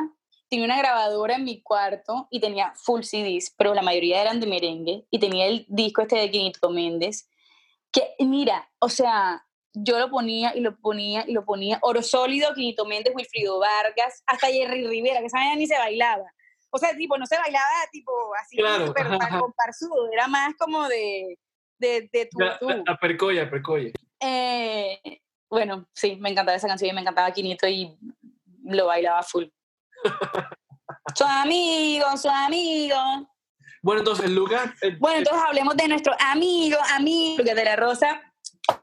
[0.48, 4.46] Tenía una grabadora en mi cuarto y tenía full CDs, pero la mayoría eran de
[4.46, 5.06] merengue.
[5.10, 7.28] Y tenía el disco este de Quinito Méndez.
[7.92, 11.78] Que mira, o sea, yo lo ponía y lo ponía y lo ponía.
[11.83, 16.24] Oro Sólido, Quinito Méndez, Wilfrido Vargas, hasta Jerry Rivera, que esa ni se bailaba.
[16.70, 18.92] O sea, tipo, no se bailaba tipo así, claro.
[18.94, 20.12] pero comparsudo.
[20.12, 21.38] Era más como de,
[21.78, 23.90] de, de tu, la, la, percoya, percoya.
[24.20, 27.96] Eh, bueno, sí, me encantaba esa canción y me encantaba Quinito y
[28.64, 29.46] lo bailaba full.
[31.14, 32.96] su amigo, su amigo.
[33.83, 34.70] Bueno, entonces, Lucas.
[34.83, 38.20] Eh, bueno, entonces hablemos de nuestro amigo, amigo, de la Rosa.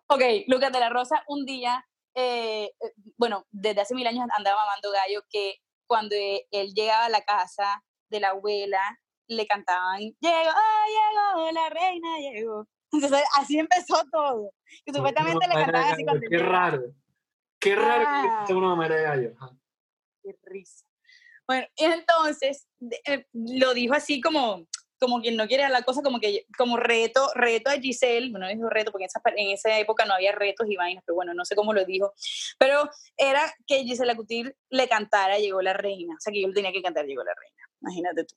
[0.07, 4.65] Ok, Lucas de la Rosa, un día, eh, eh, bueno, desde hace mil años andaba
[4.65, 5.55] mamando gallo que
[5.87, 8.81] cuando él llegaba a la casa de la abuela,
[9.27, 12.67] le cantaban, llegó, llegó, la reina llegó.
[12.91, 14.51] Entonces, así empezó todo.
[14.85, 16.83] Y supuestamente le cantaban así cuando Qué raro.
[17.59, 19.35] Qué raro que una mamera de gallo.
[20.23, 20.85] Qué risa.
[21.47, 22.67] Bueno, y entonces
[23.05, 24.67] eh, lo dijo así como,
[24.99, 28.69] como quien no quiere la cosa, como que como reto, reto a Giselle, bueno, dijo
[28.69, 31.45] reto porque en esa, en esa época no había retos y vainas, pero bueno, no
[31.45, 32.13] sé cómo lo dijo,
[32.57, 36.53] pero era que Giselle Acutil le cantara Llegó la Reina, o sea que yo le
[36.53, 38.35] tenía que cantar Llegó la Reina, imagínate tú.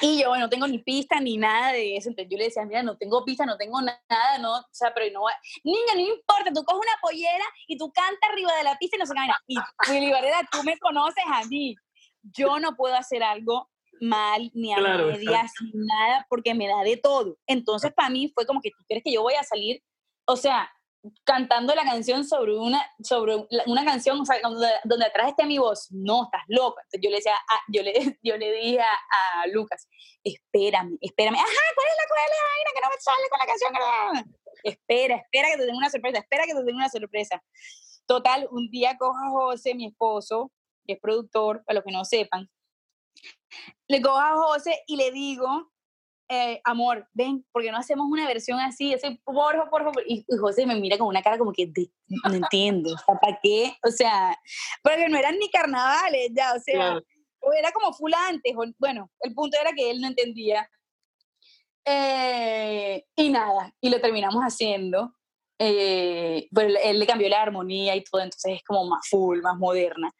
[0.00, 2.08] Y yo no tengo ni pista ni nada de eso.
[2.08, 5.06] Entonces yo le decía, mira, no tengo pista, no tengo nada, no, o sea, pero
[5.12, 5.26] no,
[5.62, 8.98] niña, no importa, tú coges una pollera y tú cantas arriba de la pista y
[8.98, 9.56] no se cae Y
[9.90, 10.12] Willy
[10.50, 11.76] tú me conoces a mí.
[12.22, 16.96] Yo no puedo hacer algo mal, ni a medias, ni nada, porque me da de
[16.96, 17.36] todo.
[17.46, 19.82] Entonces, para mí fue como que tú crees que yo voy a salir,
[20.26, 20.70] o sea,
[21.24, 25.58] cantando la canción sobre una, sobre una canción, o sea, donde, donde atrás esté mi
[25.58, 25.88] voz.
[25.90, 26.82] No, estás loca.
[26.82, 27.34] Entonces yo le decía,
[27.68, 29.88] yo, le, yo le dije a, Lucas,
[30.22, 31.34] espérame, espérame.
[31.34, 34.34] Ajá, ¿cuál es la, cuál es la vaina que no me sale con la canción?
[34.62, 37.42] Espera, espera que te tenga una sorpresa, espera que te tenga una sorpresa.
[38.06, 40.50] Total, un día cojo a José, mi esposo,
[40.86, 42.50] que es productor, para los que no sepan,
[43.88, 45.72] le cojo a José y le digo,
[46.28, 48.92] eh, amor, ven, porque no hacemos una versión así?
[48.92, 50.02] Ese, por favor, por favor.
[50.06, 51.70] Y, José me mira con una cara como que
[52.08, 53.76] no entiendo, ¿para qué?
[53.86, 54.38] O sea,
[54.82, 56.98] porque no eran ni carnavales ya, o sea,
[57.58, 58.54] era como full antes.
[58.78, 60.68] Bueno, el punto era que él no entendía.
[61.84, 65.14] Eh, y nada, y lo terminamos haciendo.
[65.58, 69.56] Eh, pero él le cambió la armonía y todo, entonces es como más full, más
[69.56, 70.10] moderna.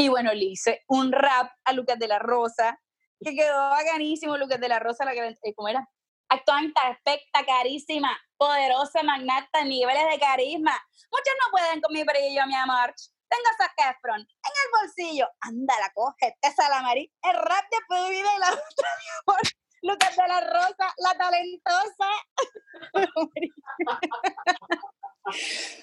[0.00, 2.80] Y bueno, le hice un rap a Lucas de la Rosa,
[3.22, 5.86] que quedó bacanísimo, Lucas de la Rosa, la que, eh, ¿cómo era?
[6.30, 10.72] Actuante perfecta, carísima, poderosa, magnata, niveles de carisma.
[11.12, 12.94] Muchos no pueden con mi brillo, mi amor.
[13.28, 15.28] Tengo a Zac Efron en el bolsillo.
[15.42, 17.12] Ándala, coge, te salamari.
[17.22, 19.42] El rap de Pudu y la otra, mi amor.
[19.82, 22.08] Lucas de la Rosa, la talentosa.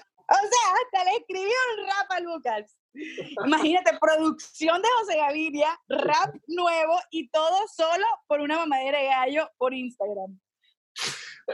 [0.29, 2.77] o sea, hasta le escribió el rap a Lucas.
[3.45, 9.49] Imagínate, producción de José Gaviria, rap nuevo y todo solo por una mamadera de gallo
[9.57, 10.37] por Instagram.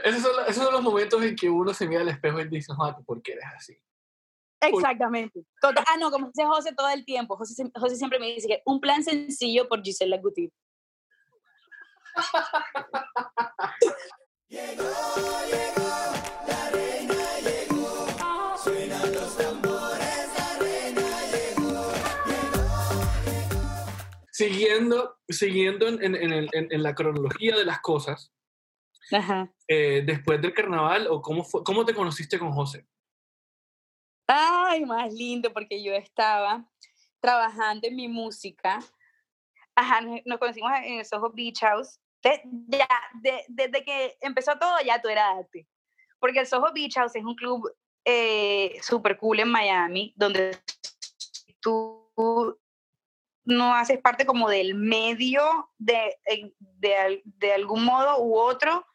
[0.02, 3.22] Esos son, los momentos en que uno se mira al espejo y dice, ah, ¿por
[3.22, 3.78] qué eres así?
[4.60, 5.44] Exactamente.
[5.62, 7.36] ah, no, como dice José todo el tiempo.
[7.36, 10.50] José, José siempre me dice que un plan sencillo por Gisela Guti.
[14.48, 14.84] llegó,
[24.34, 28.32] siguiendo, siguiendo en, en, en, la cronología de las cosas,
[29.68, 32.84] eh, después del carnaval, o cómo, fue, ¿cómo te conociste con José?
[34.26, 36.68] Ay, más lindo, porque yo estaba
[37.20, 38.80] trabajando en mi música.
[39.76, 42.00] Ajá, nos conocimos en el Soho Beach House.
[42.66, 42.88] ya,
[43.48, 45.68] desde que empezó todo, ya tú eras arte.
[46.18, 47.72] Porque el Soho Beach House es un club
[48.04, 50.58] eh, súper cool en Miami, donde
[51.60, 52.10] tú
[53.44, 56.16] no haces parte como del medio de,
[56.58, 58.86] de, de algún modo u otro,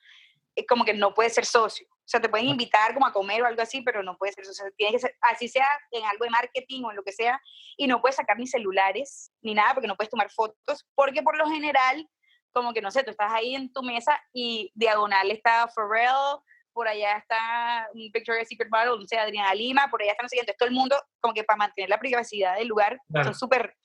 [0.55, 1.87] es como que no puedes ser socio.
[1.89, 4.43] O sea, te pueden invitar como a comer o algo así, pero no puedes ser
[4.43, 4.65] socio.
[4.75, 7.39] Tiene que ser, así sea en algo de marketing o en lo que sea,
[7.77, 11.37] y no puedes sacar ni celulares ni nada porque no puedes tomar fotos, porque por
[11.37, 12.09] lo general,
[12.51, 16.41] como que no sé, tú estás ahí en tu mesa y diagonal está Pharrell,
[16.73, 20.31] por allá está un Victoria's Secret Bottle, no sé, Adriana Lima, por allá están los
[20.31, 23.75] siguientes, todo el mundo, como que para mantener la privacidad del lugar, son súper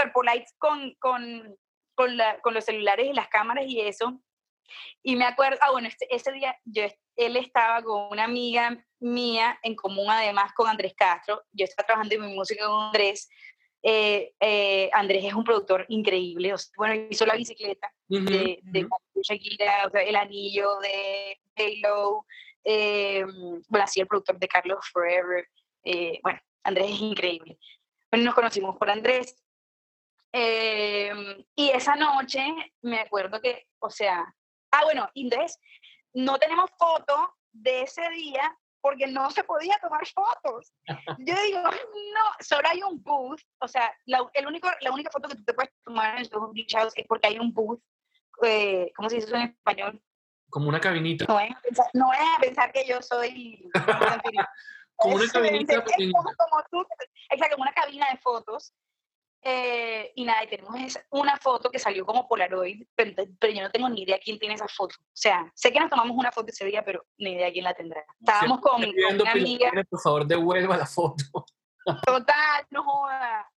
[0.00, 0.12] super
[0.58, 1.56] con, con,
[1.94, 4.20] con, la, con, los celulares y las cámaras y eso.
[5.02, 6.84] Y me acuerdo, ah, bueno, este, ese día yo,
[7.16, 11.42] él estaba con una amiga mía en común, además con Andrés Castro.
[11.52, 13.28] Yo estaba trabajando en mi música con Andrés.
[13.82, 16.54] Eh, eh, Andrés es un productor increíble.
[16.76, 18.88] bueno, hizo la bicicleta de, de
[19.22, 22.26] Shakira, o sea, el anillo de Halo.
[22.62, 23.24] Eh,
[23.68, 25.48] bueno, así el productor de Carlos Forever.
[26.22, 27.58] bueno, Andrés es increíble.
[28.10, 29.34] Bueno, nos conocimos por Andrés
[30.32, 32.44] Em, y esa noche
[32.82, 34.32] me acuerdo que, o sea,
[34.70, 35.58] ah, bueno, entonces
[36.14, 40.72] no tenemos foto de ese día porque no se podía tomar fotos.
[41.18, 45.28] Yo digo, no, solo hay un booth, o sea, la, el único, la única foto
[45.28, 47.80] que tú te puedes tomar en el Beach House es porque hay un booth,
[48.42, 50.02] eh, ¿cómo se dice eso en español?
[50.48, 51.26] Como una cabinita.
[51.26, 53.70] No es a pensar, no a pensar que yo soy...
[54.96, 55.74] como una cabinita.
[55.74, 56.86] Es, como, como, tú,
[57.30, 58.72] exacto, como una cabina de fotos
[59.42, 63.70] eh, y nada, y tenemos una foto que salió como Polaroid, pero, pero, yo no
[63.70, 64.94] tengo ni idea quién tiene esa foto.
[64.98, 67.74] O sea, sé que nos tomamos una foto ese día, pero ni idea quién la
[67.74, 68.04] tendrá.
[68.18, 69.72] Estábamos con, una amiga.
[69.88, 71.24] Por favor, devuelva la foto.
[72.06, 73.50] Total, no joda.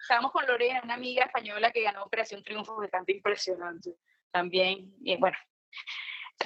[0.00, 3.94] Estábamos con Lorena, una amiga española que ganó Operación Triunfo, bastante impresionante
[4.32, 4.92] también.
[5.02, 5.36] Y bueno,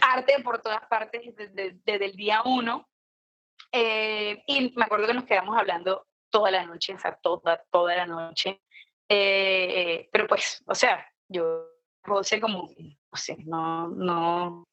[0.02, 2.88] arte por todas partes desde, desde el día uno.
[3.72, 7.96] Eh, y me acuerdo que nos quedamos hablando toda la noche, o sea, toda, toda
[7.96, 8.60] la noche.
[9.08, 11.66] Eh, pero pues, o sea, yo,
[12.04, 12.68] José como
[13.12, 14.64] sé, no, no,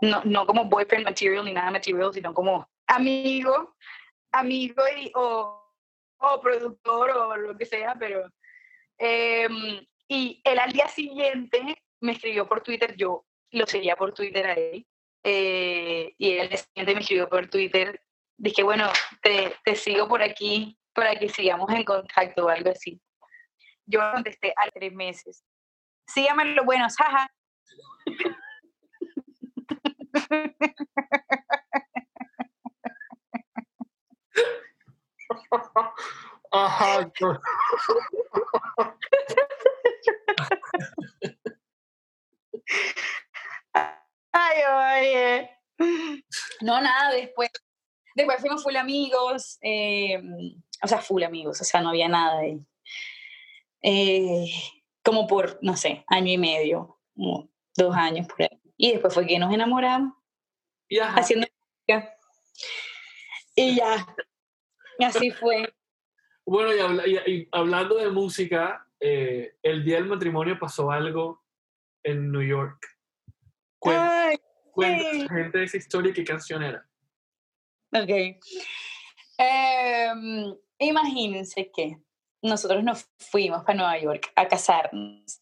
[0.00, 3.74] no, no como boyfriend material ni nada material, sino como amigo,
[4.32, 5.72] amigo y, o,
[6.18, 8.30] o productor o lo que sea, pero...
[8.98, 14.46] Em, y él al día siguiente me escribió por Twitter, yo lo seguía por Twitter
[14.46, 14.86] a él,
[15.22, 18.00] eh, y él al día siguiente me escribió por Twitter,
[18.36, 18.90] dije, bueno,
[19.22, 23.00] te, te sigo por aquí para que sigamos en contacto o algo así.
[23.86, 25.44] Yo contesté a tres meses.
[26.06, 27.30] Síganme los buenos, jaja.
[36.50, 37.10] Ajá.
[44.32, 45.50] Ay, oye.
[46.60, 47.50] No, nada, después,
[48.14, 50.20] después fuimos full amigos, eh,
[50.82, 52.60] o sea, full amigos, o sea, no había nada de...
[53.82, 54.46] Eh,
[55.02, 58.60] como por, no sé, año y medio, como dos años por ahí.
[58.76, 60.14] Y después fue que nos enamoramos,
[61.14, 61.46] haciendo
[61.86, 62.16] música.
[63.54, 64.06] Y ya,
[65.06, 65.72] así fue.
[66.46, 71.42] Bueno, y, habla- y- y hablando de música, eh, el día del matrimonio pasó algo
[72.02, 72.86] en New York.
[73.78, 74.36] Cuenta, Ay,
[74.72, 75.20] cuenta sí.
[75.20, 76.86] a la gente de esa historia y qué canción era.
[77.94, 78.40] Ok.
[79.38, 81.98] Em, imagínense que
[82.42, 85.40] nosotros nos fuimos para Nueva York a casarnos.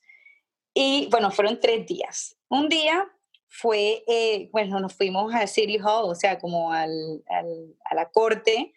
[0.74, 2.36] Y bueno, fueron tres días.
[2.48, 3.06] Un día
[3.48, 8.72] fue, eh, bueno, nos fuimos a City Hall, o sea, como al- a la corte,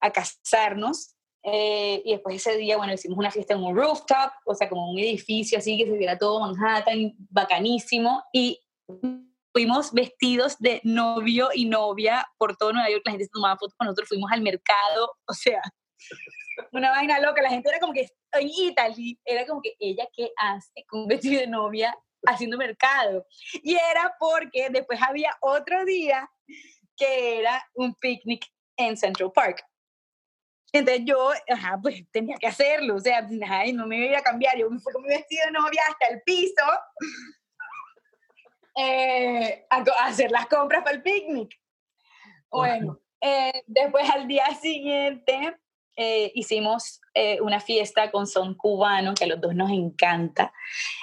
[0.00, 1.12] a casarnos.
[1.44, 4.90] Eh, y después ese día, bueno, hicimos una fiesta en un rooftop, o sea, como
[4.90, 8.24] un edificio así que se viera todo Manhattan, bacanísimo.
[8.32, 8.60] Y
[9.56, 13.74] fuimos vestidos de novio y novia por todo Nueva York, la gente se tomaba fotos
[13.78, 15.62] con nosotros, fuimos al mercado, o sea,
[16.72, 20.30] una vaina loca, la gente era como que en Italy, era como que ella qué
[20.36, 23.26] hace con un vestido de novia haciendo mercado.
[23.62, 26.30] Y era porque después había otro día
[26.94, 28.44] que era un picnic
[28.76, 29.64] en Central Park.
[30.70, 34.22] Entonces yo, ajá, pues tenía que hacerlo, o sea, ay, no me iba a a
[34.22, 36.62] cambiar, yo me fui con mi vestido de novia hasta el piso
[38.76, 41.58] eh, a, a hacer las compras para el picnic.
[42.50, 45.56] Bueno, eh, después al día siguiente
[45.96, 50.52] eh, hicimos eh, una fiesta con son cubano, que a los dos nos encanta,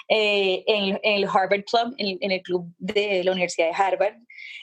[0.08, 4.16] eh, en, en el Harvard Club, en, en el club de la Universidad de Harvard.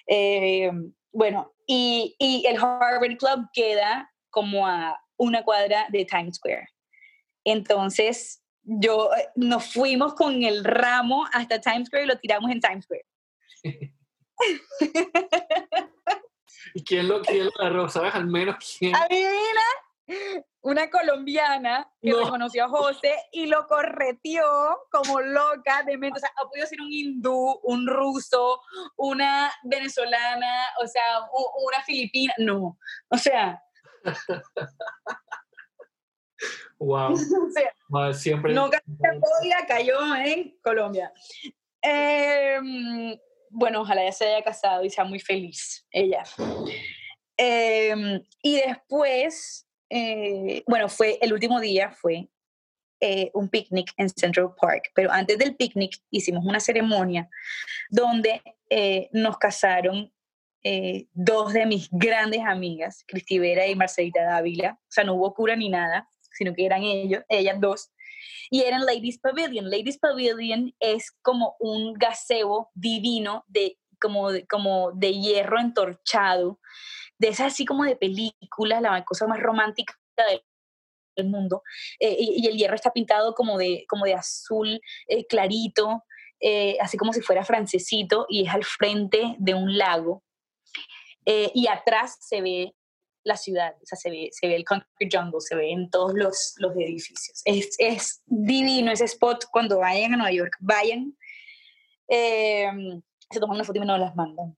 [0.07, 0.71] Eh,
[1.13, 6.69] bueno, y, y el Harvard Club queda como a una cuadra de Times Square.
[7.45, 8.43] Entonces,
[8.79, 12.85] yo eh, nos fuimos con el ramo hasta Times Square y lo tiramos en Times
[12.85, 13.05] Square.
[16.75, 17.89] ¿Y quién lo, quién lo agarró?
[17.89, 18.95] ¿Sabes al menos quién?
[18.95, 19.63] Adivina,
[20.61, 22.25] una colombiana que No.
[22.25, 24.45] reconoció a José y lo correteó
[24.91, 26.19] como loca de mente.
[26.19, 28.61] O sea, ha podido ser un hindú, un ruso,
[28.97, 31.03] una venezolana, o sea,
[31.67, 32.33] una filipina.
[32.39, 32.79] No,
[33.09, 33.61] o sea,
[36.79, 37.15] Wow.
[37.91, 38.55] Wow, Siempre.
[38.55, 41.13] no Camboya cayó en Colombia.
[41.83, 43.19] Em,
[43.51, 46.23] bueno, ojalá ya se haya casado y sea muy feliz ella.
[47.37, 52.29] Em, y después, eh, bueno, fue el último día, fue
[53.01, 57.29] eh, un picnic en Central Park, pero antes del picnic hicimos una ceremonia
[57.89, 60.13] donde eh, nos casaron
[61.15, 64.79] dos de mis grandes amigas, Cristi Vera y Marcelita Dávila.
[64.79, 66.07] O sea, no hubo cura ni nada,
[66.41, 67.91] sino que eran ellos, ellas dos
[68.51, 69.71] y eran Ladies Pavilion.
[69.71, 76.59] Ladies Pavilion es como un gazebo divino de como de, como de hierro entorchado,
[77.19, 81.63] de esas así como de películas, la cosa más romántica del, mundo.
[81.99, 86.03] Eh, y, el hierro está pintado como de, como de azul eh, clarito,
[86.41, 90.25] eh, así como si fuera francesito, y es al frente de un lago.
[91.27, 92.75] Y atrás se ve
[93.25, 96.15] la ciudad, o sea, se ve, se ve el concrete jungle, se ve en todos
[96.15, 97.43] los, los edificios.
[97.45, 101.17] Es, es divino ese spot cuando vayan a Nueva York, vayan,
[102.09, 102.71] eh,
[103.31, 104.57] se toman una foto y nos las mandan.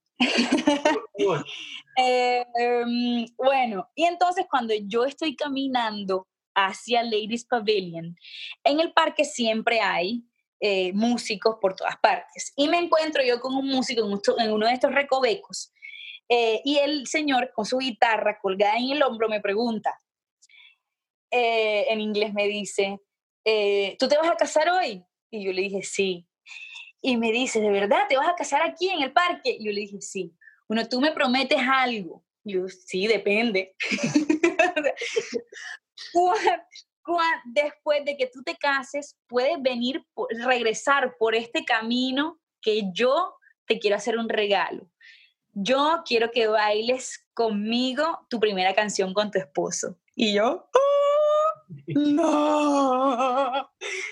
[1.19, 1.45] Bueno.
[1.99, 2.45] eh,
[2.85, 8.17] um, bueno, y entonces cuando yo estoy caminando hacia Ladies Pavilion,
[8.65, 10.25] en el parque siempre hay
[10.61, 12.53] eh, músicos por todas partes.
[12.57, 14.07] Y me encuentro yo con un músico
[14.39, 15.73] en uno de estos recovecos
[16.29, 20.01] eh, y el señor con su guitarra colgada en el hombro me pregunta,
[21.31, 23.01] eh, en inglés me dice,
[23.45, 25.05] eh, ¿tú te vas a casar hoy?
[25.31, 26.27] Y yo le dije, sí.
[27.01, 29.57] Y me dice, ¿de verdad te vas a casar aquí en el parque?
[29.59, 30.37] Y yo le dije, sí.
[30.69, 32.25] Bueno, tú me prometes algo.
[32.45, 33.75] Y yo, sí, depende.
[37.45, 40.05] después de que tú te cases, puedes venir,
[40.45, 43.35] regresar por este camino que yo
[43.67, 44.89] te quiero hacer un regalo.
[45.53, 49.99] Yo quiero que bailes conmigo tu primera canción con tu esposo.
[50.15, 50.69] Y yo,
[51.87, 53.71] no.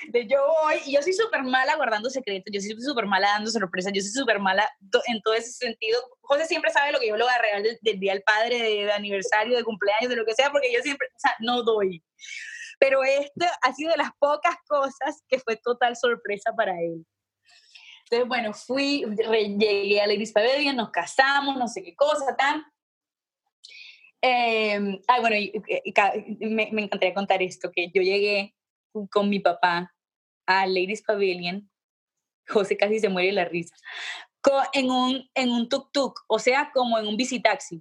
[0.09, 3.51] De yo voy, y yo soy súper mala guardando secretos, yo soy súper mala dando
[3.51, 4.69] sorpresas, yo soy súper mala
[5.07, 6.01] en todo ese sentido.
[6.21, 8.93] José siempre sabe lo que yo le voy a regalar del, día del padre, de,
[8.93, 12.03] aniversario, de cumpleaños, de lo que sea, porque yo siempre, o sea, no doy.
[12.79, 17.05] Pero esto ha sido de las pocas cosas que fue total sorpresa para él.
[18.11, 19.05] Entonces, bueno, fui,
[19.57, 22.65] llegué a Ladies Pavilion, nos casamos, no sé qué cosa, tan.
[24.21, 25.37] Eh, ay, bueno,
[26.41, 28.57] me, me, encantaría contar esto, que yo llegué
[29.11, 29.95] con mi papá
[30.45, 31.71] a Ladies Pavilion,
[32.49, 33.77] José casi se muere de la risa,
[34.73, 37.81] en un, en un tuk-tuk, o sea, como en un bicitaxi.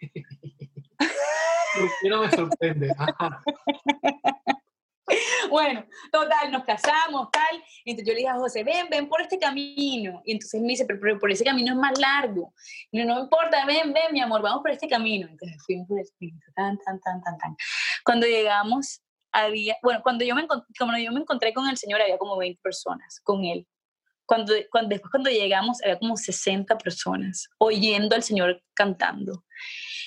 [2.08, 2.94] no me sorprende?
[5.50, 7.62] Bueno, total, nos casamos, tal.
[7.84, 10.22] Entonces yo le dije a José, ven, ven por este camino.
[10.24, 12.52] Y entonces me dice, pero, por ese camino es más largo.
[12.90, 15.28] Y no, no importa, ven, ven, mi amor, vamos por este camino.
[15.28, 17.56] Entonces fuimos por el camino, tan, tan, tan, tan, tan.
[18.04, 19.02] Cuando llegamos,
[19.32, 22.60] había, bueno, cuando yo, me, cuando yo me encontré con el Señor, había como 20
[22.62, 23.66] personas con él.
[24.26, 29.44] Cuando, cuando, después cuando llegamos, había como 60 personas oyendo al Señor cantando.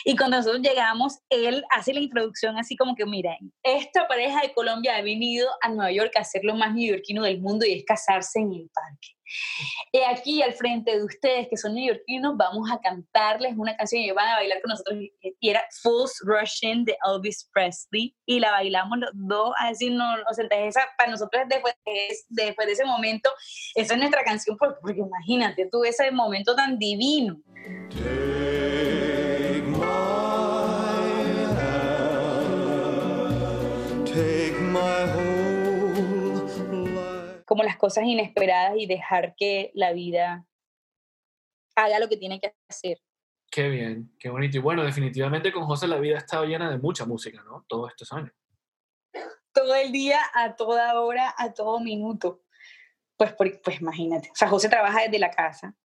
[0.05, 4.53] Y cuando nosotros llegamos, él hace la introducción así como que, miren, esta pareja de
[4.53, 7.85] Colombia ha venido a Nueva York a hacer lo más neoyorquino del mundo y es
[7.85, 9.18] casarse en el parque.
[9.91, 14.11] Y aquí al frente de ustedes, que son neoyorquinos, vamos a cantarles una canción y
[14.11, 14.99] van a bailar con nosotros.
[15.21, 18.15] Y era Fools Russian de Elvis Presley.
[18.25, 22.67] Y la bailamos los dos, así, no, o sea, esa, para nosotros después de, después
[22.67, 23.29] de ese momento,
[23.75, 27.37] esa es nuestra canción, porque, imagínate tú ese momento tan divino.
[37.49, 40.45] Como las cosas inesperadas y dejar que la vida
[41.75, 42.99] haga lo que tiene que hacer.
[43.49, 44.57] Qué bien, qué bonito.
[44.57, 47.65] Y bueno, definitivamente con José la vida ha estado llena de mucha música, ¿no?
[47.67, 48.31] Todos estos años.
[49.51, 52.43] Todo el día, a toda hora, a todo minuto.
[53.17, 54.29] Pues, pues imagínate.
[54.29, 55.75] O sea, José trabaja desde la casa.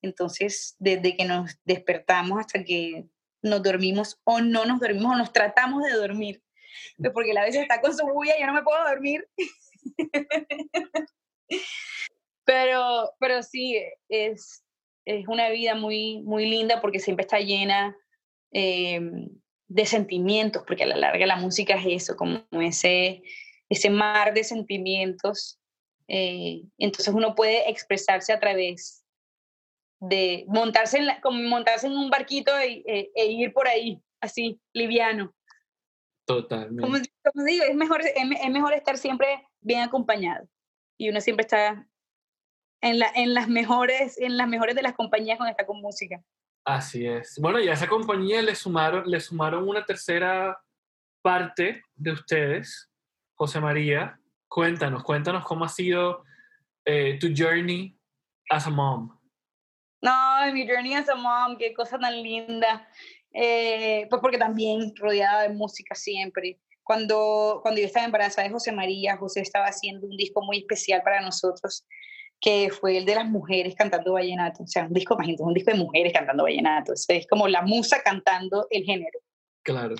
[0.00, 3.10] Entonces, desde que nos despertamos hasta que
[3.42, 6.42] nos dormimos o no nos dormimos o nos tratamos de dormir.
[6.96, 9.28] Pues porque la vez está con su bulla y yo no me puedo dormir.
[12.44, 14.64] pero, pero sí, es,
[15.04, 17.96] es una vida muy, muy linda porque siempre está llena
[18.52, 19.28] em,
[19.68, 23.22] de sentimientos, porque a la larga la música es eso, como ese,
[23.68, 25.58] ese mar de sentimientos.
[26.08, 29.04] Eh, entonces uno puede expresarse a través
[30.00, 34.60] de montarse en, como montarse en un barquito e, e, e, ir por ahí, así,
[34.72, 35.34] liviano.
[36.26, 36.82] Totalmente.
[36.82, 40.48] Como, digo, es mejor, es mejor estar siempre bien acompañado.
[40.98, 41.86] Y uno siempre está
[42.80, 46.22] en, la, en, las mejores, en las mejores de las compañías cuando está con música.
[46.64, 47.38] Así es.
[47.40, 50.58] Bueno, y a esa compañía le sumaron, le sumaron una tercera
[51.22, 52.90] parte de ustedes,
[53.34, 54.18] José María.
[54.48, 56.24] Cuéntanos, cuéntanos cómo ha sido
[56.84, 57.96] eh, tu journey
[58.50, 59.16] as a mom.
[60.02, 62.88] No, mi journey as a mom, qué cosa tan linda.
[63.32, 66.58] Eh, pues porque también rodeada de música siempre.
[66.82, 71.02] Cuando, cuando yo estaba embarazada de José María, José estaba haciendo un disco muy especial
[71.02, 71.86] para nosotros,
[72.40, 74.62] que fue el de las mujeres cantando vallenato.
[74.62, 76.92] O sea, un disco, imagínate, un disco de mujeres cantando vallenato.
[76.94, 79.20] es como la musa cantando el género.
[79.62, 79.94] Claro.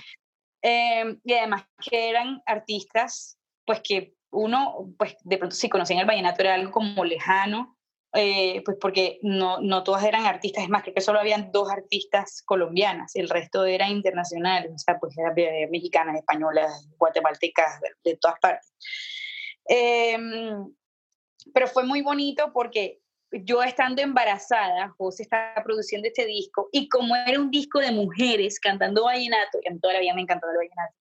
[0.62, 6.06] Em, y además que eran artistas, pues que uno, pues de pronto si conocían el
[6.06, 7.76] vallenato era algo como lejano,
[8.12, 11.70] eh, pues porque no, no todas eran artistas, es más, creo que solo habían dos
[11.70, 15.34] artistas colombianas, el resto eran internacionales, o sea, pues eran
[15.70, 18.72] mexicanas, españolas, guatemaltecas, de, todas partes.
[19.66, 20.74] Em,
[21.54, 23.00] pero fue muy bonito porque
[23.30, 28.58] yo estando embarazada, José estaba produciendo este disco, y como era un disco de mujeres
[28.58, 30.96] cantando vallenato, y a mí toda la vida me encantó el vallenato,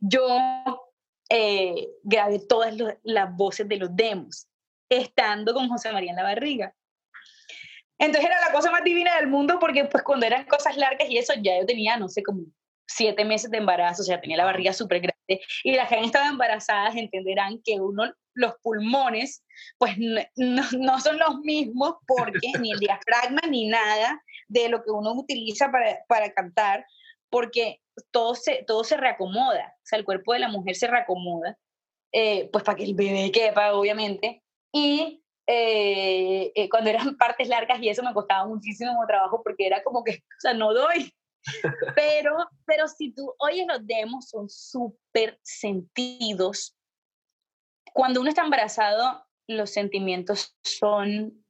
[0.00, 0.90] yo
[1.30, 4.47] eh, grabé todas las voces de los demos
[4.88, 6.74] estando con José María en la barriga.
[7.98, 11.18] Entonces era la cosa más divina del mundo porque pues cuando eran cosas largas y
[11.18, 12.44] eso ya yo tenía, no sé, como
[12.86, 15.42] siete meses de embarazo, o sea, tenía la barriga súper grande.
[15.62, 19.44] Y las que han estado embarazadas entenderán que uno, los pulmones,
[19.78, 25.12] pues no, son los mismos porque ni el diafragma ni nada de lo que uno
[25.12, 26.86] utiliza para, para cantar,
[27.30, 27.80] porque
[28.10, 31.58] todo se, todo se reacomoda, o sea, el cuerpo de la mujer se reacomoda,
[32.12, 34.42] eh, pues para que el bebé quepa, obviamente,
[34.72, 39.82] y eh, eh, cuando eran partes largas y eso me costaba muchísimo trabajo porque era
[39.82, 41.12] como que, o sea, no doy.
[41.94, 46.76] Pero, pero si tú oyes los demos, son súper sentidos.
[47.94, 51.42] Cuando uno está embarazado, los sentimientos son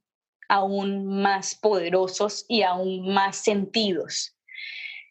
[0.49, 4.37] aún más poderosos y aún más sentidos.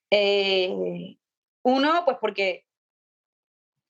[0.10, 1.18] Eh,
[1.64, 2.66] uno, pues porque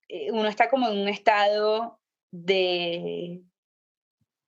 [0.10, 2.00] eh, uno está como en un estado
[2.32, 3.44] de,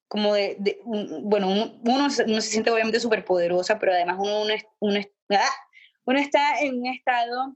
[0.09, 4.43] como de, bueno, uno, se siente obviamente súper poderosa, pero además uno,
[4.79, 4.99] uno,
[5.29, 5.49] ¡ah!
[6.05, 7.55] uno, está en un estado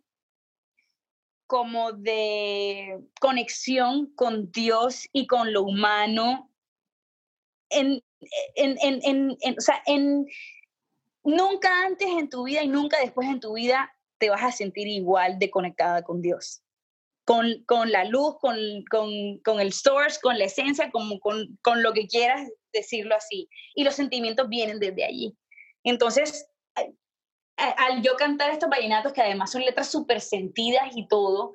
[1.48, 6.52] como de conexión con Dios y con lo humano
[7.70, 8.04] en,
[8.56, 10.28] en, en, en, o sea, en,
[11.24, 14.88] nunca antes en tu vida y nunca después en tu vida te vas a sentir
[14.88, 16.62] igual de conectada con Dios.
[17.26, 18.58] Con, con la luz, con,
[18.92, 23.48] con, con, el source, con la esencia, con, con lo que quieras decirlo así.
[23.76, 25.38] Y los sentimientos vienen desde allí.
[25.84, 26.48] Entonces,
[27.56, 31.54] al yo cantar estos vallenatos, que además son letras súper sentidas y todo,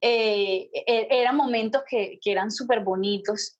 [0.00, 3.58] eh, e, eran momentos que, que eran súper bonitos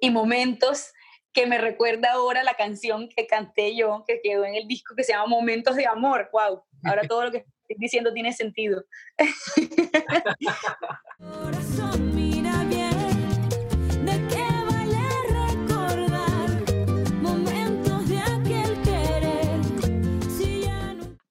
[0.00, 0.92] y momentos
[1.32, 5.04] que me recuerda ahora la canción que canté yo, que quedó en el disco, que
[5.04, 6.28] se llama Momentos de Amor.
[6.32, 6.62] ¡Wow!
[6.84, 8.84] Ahora todo lo que estoy diciendo tiene sentido.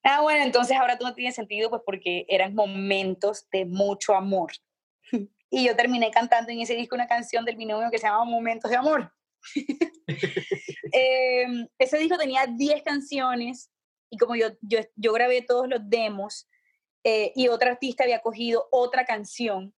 [0.02, 4.52] Ah, bueno, entonces ahora todo tiene sentido, pues porque eran momentos de mucho amor.
[5.52, 8.70] Y yo terminé cantando en ese disco una canción del binomio que se llama Momentos
[8.70, 9.12] de Amor.
[10.92, 13.70] Em, ese disco tenía 10 canciones
[14.10, 16.48] y como yo, yo, yo grabé todos los demos
[17.04, 19.74] eh, y otra artista había cogido otra canción,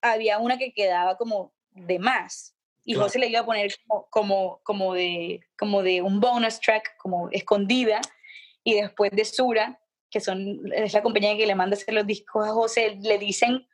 [0.00, 2.54] había una que quedaba como de más.
[2.84, 6.96] Y José le iba a poner como, como, como, de, como de un bonus track,
[6.96, 8.00] como escondida.
[8.64, 9.78] Y después de Sura,
[10.10, 13.68] que son, es la compañía que le manda hacer los discos a José, le dicen,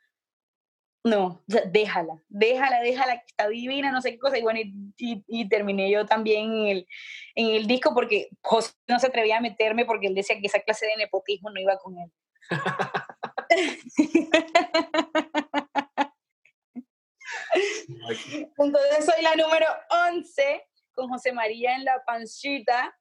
[1.05, 4.39] no, déjala, déjala, déjala, que está divina, no sé qué cosa.
[4.39, 4.59] Y bueno,
[4.97, 6.87] y, terminé yo también en el,
[7.35, 10.61] en el disco porque José no se atrevía a meterme porque él decía que esa
[10.61, 12.11] clase de nepotismo no iba con él.
[18.57, 19.67] Entonces soy la número
[20.11, 20.63] 11
[20.95, 22.97] con José María en la pancita.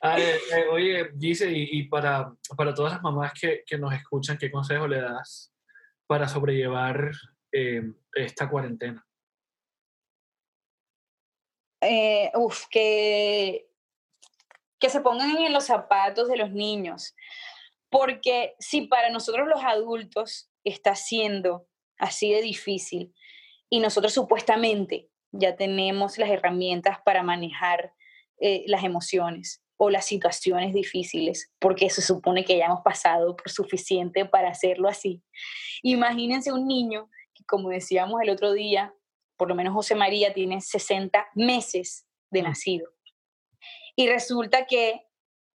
[0.00, 4.38] Ah, eh, eh, oye, dice, y, para, para todas las mamás que, que nos escuchan,
[4.38, 5.52] ¿qué consejo le das
[6.06, 7.10] para sobrellevar
[7.52, 7.82] eh,
[8.14, 9.06] esta cuarentena?
[11.80, 13.68] Eh, uf, que,
[14.78, 17.14] que se pongan en los zapatos de los niños,
[17.90, 21.66] porque si para nosotros los adultos está siendo
[21.98, 23.12] así de difícil
[23.68, 27.92] y nosotros supuestamente ya tenemos las herramientas para manejar
[28.38, 33.50] eh, las emociones o las situaciones difíciles, porque se supone que ya hemos pasado por
[33.50, 35.22] suficiente para hacerlo así.
[35.82, 37.10] Imagínense un niño
[37.46, 38.94] como decíamos el otro día,
[39.36, 42.44] por lo menos José María tiene 60 meses de mm.
[42.44, 42.90] nacido.
[43.96, 45.06] Y resulta que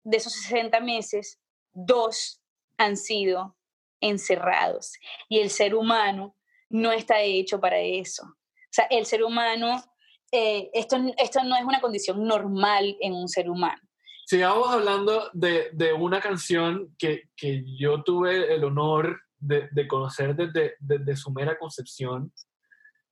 [0.05, 1.41] de esos 60 meses,
[1.73, 2.41] dos
[2.77, 3.57] han sido
[3.99, 4.93] encerrados.
[5.27, 6.35] Y el ser humano
[6.69, 8.23] no está hecho para eso.
[8.23, 9.83] O sea, el ser humano,
[10.31, 13.81] eh, esto, esto no es una condición normal en un ser humano.
[14.27, 20.75] Sigamos hablando de, de una canción que, que, yo tuve el honor de, conocer desde,
[20.79, 22.31] desde, su mera concepción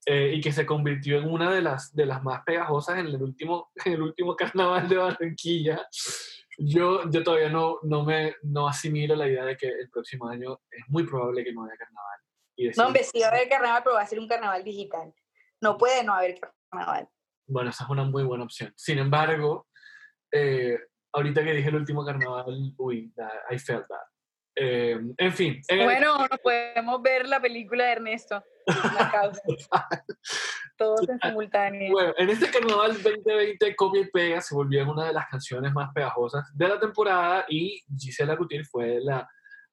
[0.06, 3.22] eh, y que se convirtió en una de las, de las más pegajosas en el
[3.22, 5.88] último, en el último carnaval de Barranquilla.
[6.58, 10.62] Yo, yo todavía no, no, me, no asimilo la idea de que el próximo año
[10.70, 12.20] es muy probable que no haya carnaval.
[12.56, 15.14] Y no, hombre, sí va a haber carnaval, pero va a ser un carnaval digital.
[15.62, 17.10] No puede no haber carnaval.
[17.48, 18.72] Bueno, esa es una muy buena opción.
[18.76, 19.68] Sin embargo,
[20.32, 20.78] eh,
[21.14, 23.14] ahorita que dije el último carnaval, uy,
[23.50, 24.13] I felt that.
[24.56, 25.62] Eh, en fin.
[25.68, 28.44] bueno, podemos ver la película de Ernesto.
[28.68, 29.42] La causa.
[30.78, 31.92] Todos en simultáneo.
[31.92, 35.92] Bueno, en este carnaval 2020, Copia y Pega se volvió una de las canciones más
[35.94, 39.28] pegajosas de la temporada y Gisela Gutiérrez fue la,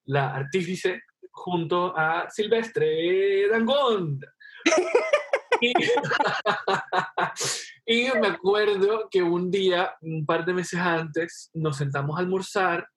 [0.06, 4.24] la artífice junto a Silvestre Dangond.
[5.60, 5.72] y,
[7.86, 12.88] y me acuerdo que un día, un par de meses antes, nos sentamos a almorzar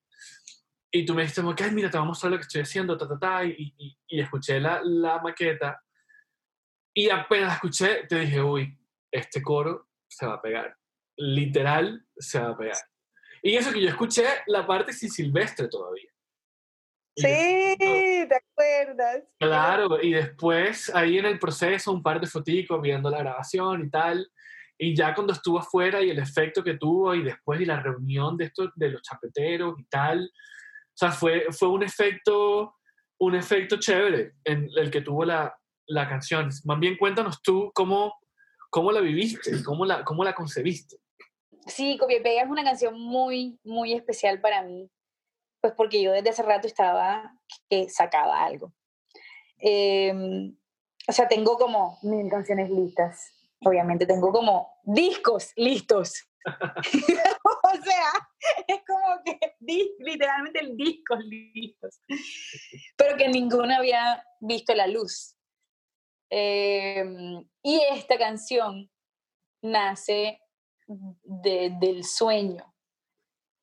[0.94, 3.08] y tú me dijiste, ay, mira, te vamos a mostrar lo que estoy haciendo, ta,
[3.08, 5.82] ta, ta, y, y, y escuché la, la, maqueta.
[6.94, 8.78] Y apenas escuché, te dije, uy,
[9.10, 10.76] este coro se va a pegar.
[11.16, 12.76] Literal, se va a pegar.
[13.42, 16.12] Y eso que yo escuché la parte sin Silvestre todavía.
[17.16, 19.24] sí, te acuerdas.
[19.40, 23.90] Claro, y después ahí en el proceso un par de foticos viendo la grabación y
[23.90, 24.30] tal.
[24.78, 28.36] Y ya cuando estuvo afuera y el efecto que tuvo y después de la reunión
[28.36, 30.30] de estos, de los chapeteros y tal,
[30.94, 32.74] O sea, fue, fue un efecto
[33.18, 35.54] un efecto chévere en el que tuvo la,
[35.86, 36.50] la canción.
[36.64, 38.14] Más bien cuéntanos tú cómo,
[38.70, 40.96] cómo la viviste, cómo la, cómo la concebiste.
[41.66, 44.90] Sí, Copia Pega es una canción muy, muy especial para mí,
[45.60, 47.32] pues porque yo desde hace rato estaba
[47.70, 48.72] que sacaba algo.
[49.58, 50.54] Em,
[51.08, 56.12] o sea, tengo como mil canciones listas, obviamente, tengo como discos listos.
[57.62, 58.12] o sea,
[58.66, 59.38] es como que
[59.98, 62.00] literalmente el disco listos,
[62.96, 65.36] pero que ninguno había visto la luz.
[66.30, 68.90] Em, y esta canción
[69.62, 70.40] nace
[70.86, 72.74] del sueño.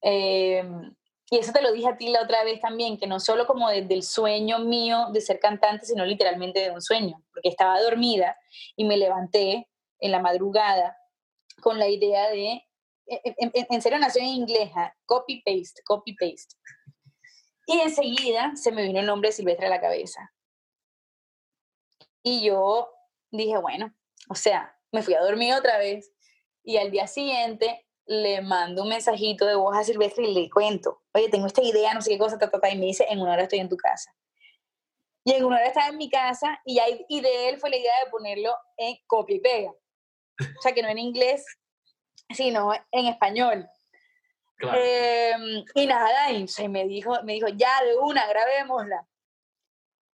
[0.01, 0.95] Em,
[1.29, 3.69] y eso te lo dije a ti la otra vez también, que no solo como
[3.69, 8.37] desde el sueño mío de ser cantante, sino literalmente de un sueño, porque estaba dormida
[8.75, 9.69] y me levanté
[9.99, 10.97] en la madrugada
[11.61, 12.63] con la idea de
[13.11, 14.71] en, serio nació en inglés,
[15.05, 16.55] copy paste, copy paste.
[17.67, 20.33] Y enseguida se me vino el nombre de Silvestre a la cabeza.
[22.23, 22.89] Y yo
[23.31, 23.93] dije, bueno,
[24.29, 26.11] o sea, me fui a dormir otra vez
[26.63, 31.01] y al día siguiente le mando un mensajito de voz a Silvestre y le cuento,
[31.13, 32.37] oye, tengo esta idea, no sé qué cosa,
[32.71, 34.13] y me dice, en una hora estoy en tu casa.
[35.23, 37.93] Y en una hora estaba en mi casa y, y de él fue la idea
[38.03, 39.71] de ponerlo en copia y pega.
[39.71, 41.45] O sea, que no en inglés,
[42.35, 43.67] sino en español.
[44.59, 49.07] Em, y nada, y, me, dijo, me dijo, ya de una, grabémosla.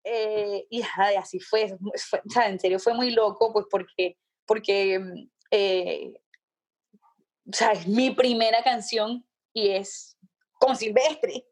[0.04, 0.82] Eh, y
[1.18, 4.16] así fue, o sea, en serio fue muy loco, pues porque,
[4.46, 5.00] porque
[5.50, 6.14] eh,
[7.50, 10.16] o sea, es mi primera canción y es
[10.54, 11.46] con Silvestre.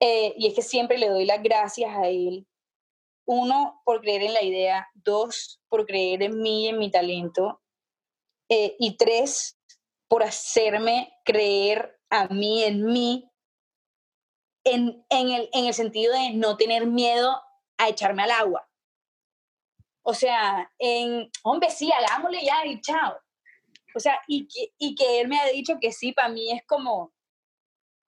[0.00, 2.46] Eh, y es que siempre le doy las gracias a él.
[3.26, 4.88] Uno, por creer en la idea.
[4.94, 7.62] Dos, por creer en mí y en mi talento.
[8.48, 9.58] Eh, y tres,
[10.08, 13.30] por hacerme creer a mí en mí,
[14.64, 17.40] en, el, en el sentido de no tener miedo
[17.78, 18.68] a echarme al agua.
[20.02, 23.16] O sea, en, hombre, sí, hagámosle ya y chao.
[23.94, 26.64] O sea, y que, y que él me ha dicho que sí, para mí es
[26.66, 27.12] como,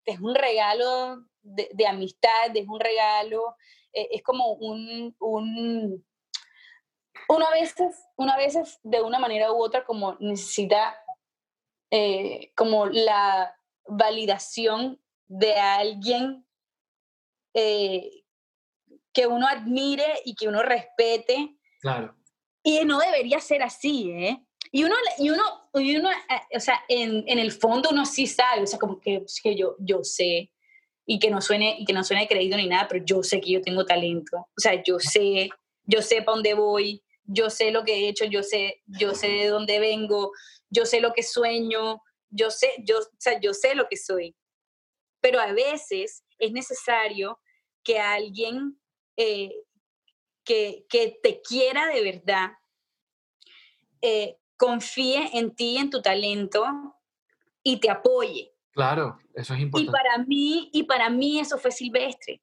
[0.05, 3.57] es un regalo de, amistad, es un regalo,
[3.93, 6.05] eh, es como un, un
[7.29, 10.97] uno a veces, una veces de una manera u otra como necesita
[11.91, 13.55] eh, como la
[13.87, 16.47] validación de alguien
[17.55, 18.25] eh,
[19.13, 21.57] que uno admire y que uno respete.
[21.81, 22.15] Claro.
[22.63, 24.45] Y no debería ser así, ¿eh?
[24.71, 25.43] Y uno, y uno,
[25.75, 26.11] y uno
[26.55, 29.77] o sea, en, en, el fondo uno sí sabe, o sea, como que, que yo,
[29.79, 30.53] yo sé,
[31.11, 33.53] y que no suene y que no suene creído ni nada, pero yo sé que
[33.53, 34.37] yo tengo talento.
[34.37, 35.49] O sea, yo sé,
[35.85, 39.29] yo sé para dónde voy, yo sé lo que he hecho, yo sé, yo sé
[39.29, 40.33] de dónde vengo,
[40.69, 44.37] yo sé lo que sueño, yo sé, yo, o sea, yo sé lo que soy.
[45.23, 47.41] Pero a veces es necesario
[47.83, 48.79] que alguien
[49.17, 49.55] eh,
[50.45, 52.51] que, que, te quiera de verdad
[54.03, 56.67] eh, confíe en ti, en tu talento
[57.63, 58.53] y te apoye.
[58.79, 59.91] Claro, eso es importante.
[59.91, 62.41] Y para mí, y para mí eso fue Silvestre.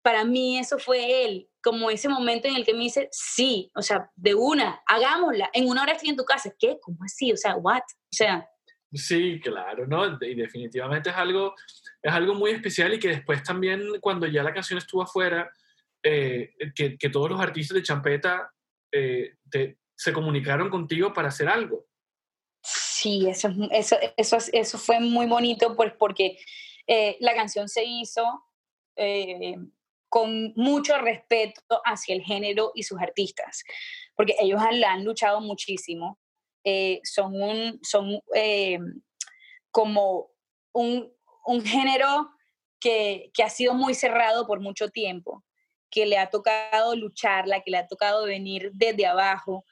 [0.00, 3.82] Para mí eso fue él, como ese momento en el que me dice, sí, o
[3.82, 6.50] sea, de una, hagámosla, en una hora estoy en tu casa.
[6.58, 6.78] ¿Qué?
[6.80, 7.30] ¿Cómo así?
[7.32, 7.82] O sea, what?
[7.82, 8.48] O sea...
[8.94, 10.06] Sí, claro, ¿no?
[10.22, 11.54] Y definitivamente es algo,
[12.00, 15.52] es algo muy especial y que después también cuando ya la canción estuvo afuera,
[16.02, 18.50] eh, que, que, todos los artistas de Champeta
[18.90, 19.34] eh,
[19.94, 21.87] se comunicaron contigo para hacer algo.
[23.00, 26.36] Sí, eso, eso, eso, eso fue muy bonito pues, porque
[26.88, 28.24] eh, la canción se hizo
[28.96, 29.54] eh,
[30.08, 33.62] con mucho respeto hacia el género y sus artistas,
[34.16, 36.18] porque ellos han, han luchado muchísimo.
[36.64, 38.20] Eh, son un, son
[39.70, 40.32] como
[40.72, 41.08] un,
[41.46, 42.30] un género
[42.80, 45.44] que, que, ha sido muy cerrado por mucho tiempo,
[45.88, 49.64] que le ha tocado lucharla, que le ha tocado venir desde abajo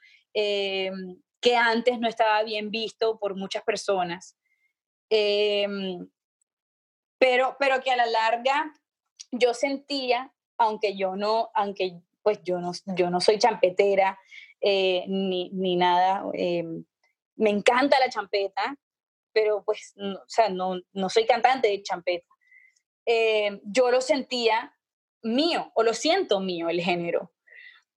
[1.41, 4.37] que antes no estaba bien visto por muchas personas.
[5.09, 6.07] Em,
[7.17, 8.73] pero, pero que a la larga
[9.31, 14.19] yo sentía, aunque yo no, aunque pues yo no, yo no soy champetera
[14.59, 16.83] eh, ni, ni, nada, em,
[17.35, 18.75] me encanta la champeta,
[19.31, 22.27] pero pues, no, o sea, no, no soy cantante de champeta.
[23.05, 24.75] Em, yo lo sentía
[25.21, 27.31] mío, o lo siento mío el género,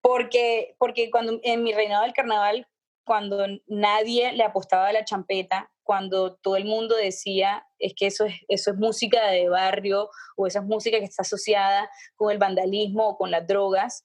[0.00, 2.68] porque, porque cuando en mi reinado del carnaval
[3.04, 8.24] cuando nadie le apostaba a la champeta, cuando todo el mundo decía es que eso
[8.24, 12.38] es, eso es música de barrio o esa es música que está asociada con el
[12.38, 14.04] vandalismo o con las drogas,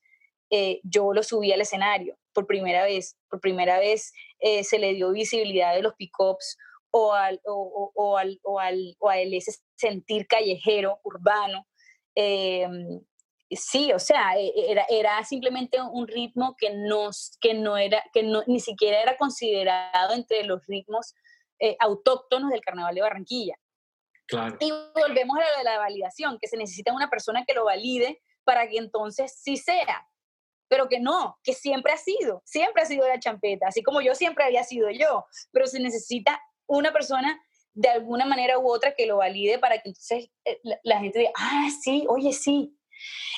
[0.49, 3.17] eh, yo lo subí al escenario por primera vez.
[3.29, 6.57] Por primera vez eh, se le dio visibilidad de los pick-ups
[6.91, 11.67] o al, o, o, al, o, al, o al ese sentir callejero, urbano.
[12.15, 13.01] Em,
[13.55, 18.03] sí, o sea, e, e, era, era simplemente un ritmo que, nos, que, no era,
[18.13, 21.13] que no, ni siquiera era considerado entre los ritmos
[21.59, 23.55] eh, autóctonos del Carnaval de Barranquilla.
[24.27, 24.57] Claro.
[24.59, 28.21] Y volvemos a lo de la validación, que se necesita una persona que lo valide
[28.43, 30.07] para que entonces sí sea.
[30.67, 34.15] Pero que no, que siempre ha sido, siempre ha sido la champeta, así como yo
[34.15, 37.39] siempre había sido yo, pero se necesita una persona
[37.75, 41.31] de alguna manera u otra que lo valide para que entonces eh, la, gente diga,
[41.37, 42.75] ah, sí, oye, sí.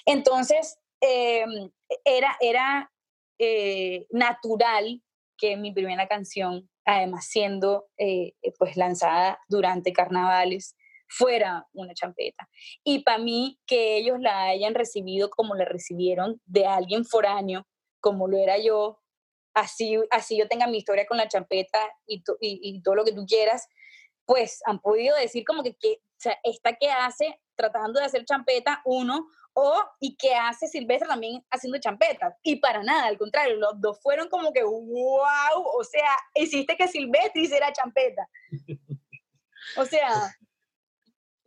[0.06, 1.72] Entonces, em,
[2.06, 2.92] era, era
[3.40, 5.02] eh, natural
[5.38, 10.76] que mi primera canción, además siendo eh, pues lanzada durante carnavales,
[11.08, 12.50] fuera una champeta.
[12.84, 17.68] Y para mí, que ellos la hayan recibido como la recibieron de alguien foráneo,
[18.00, 19.00] como lo era yo,
[19.54, 23.26] así, así yo tenga mi historia con la champeta y, y, todo lo que tú
[23.26, 23.68] quieras,
[24.26, 28.26] pues han podido decir como que, que o sea, esta que hace tratando de hacer
[28.26, 29.28] champeta, uno,
[29.60, 32.38] o y que hace Silvestre también haciendo champeta.
[32.44, 36.88] Y para nada, al contrario, los dos fueron como que, wow, o sea, hiciste que
[36.88, 38.30] Silvestre hiciera champeta.
[39.76, 40.38] O sea,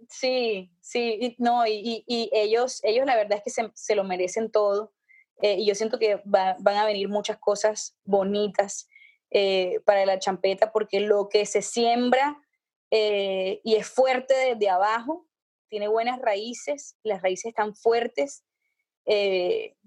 [0.08, 4.50] sí, sí, no, y, y, ellos, ellos la verdad es que se, se lo merecen
[4.50, 4.92] todo.
[5.40, 8.88] Eh, y yo siento que van a venir muchas cosas bonitas
[9.30, 12.42] eh, para la champeta, porque lo que se siembra
[12.90, 15.28] eh, y es fuerte desde abajo,
[15.70, 18.44] tiene buenas raíces, las raíces están fuertes,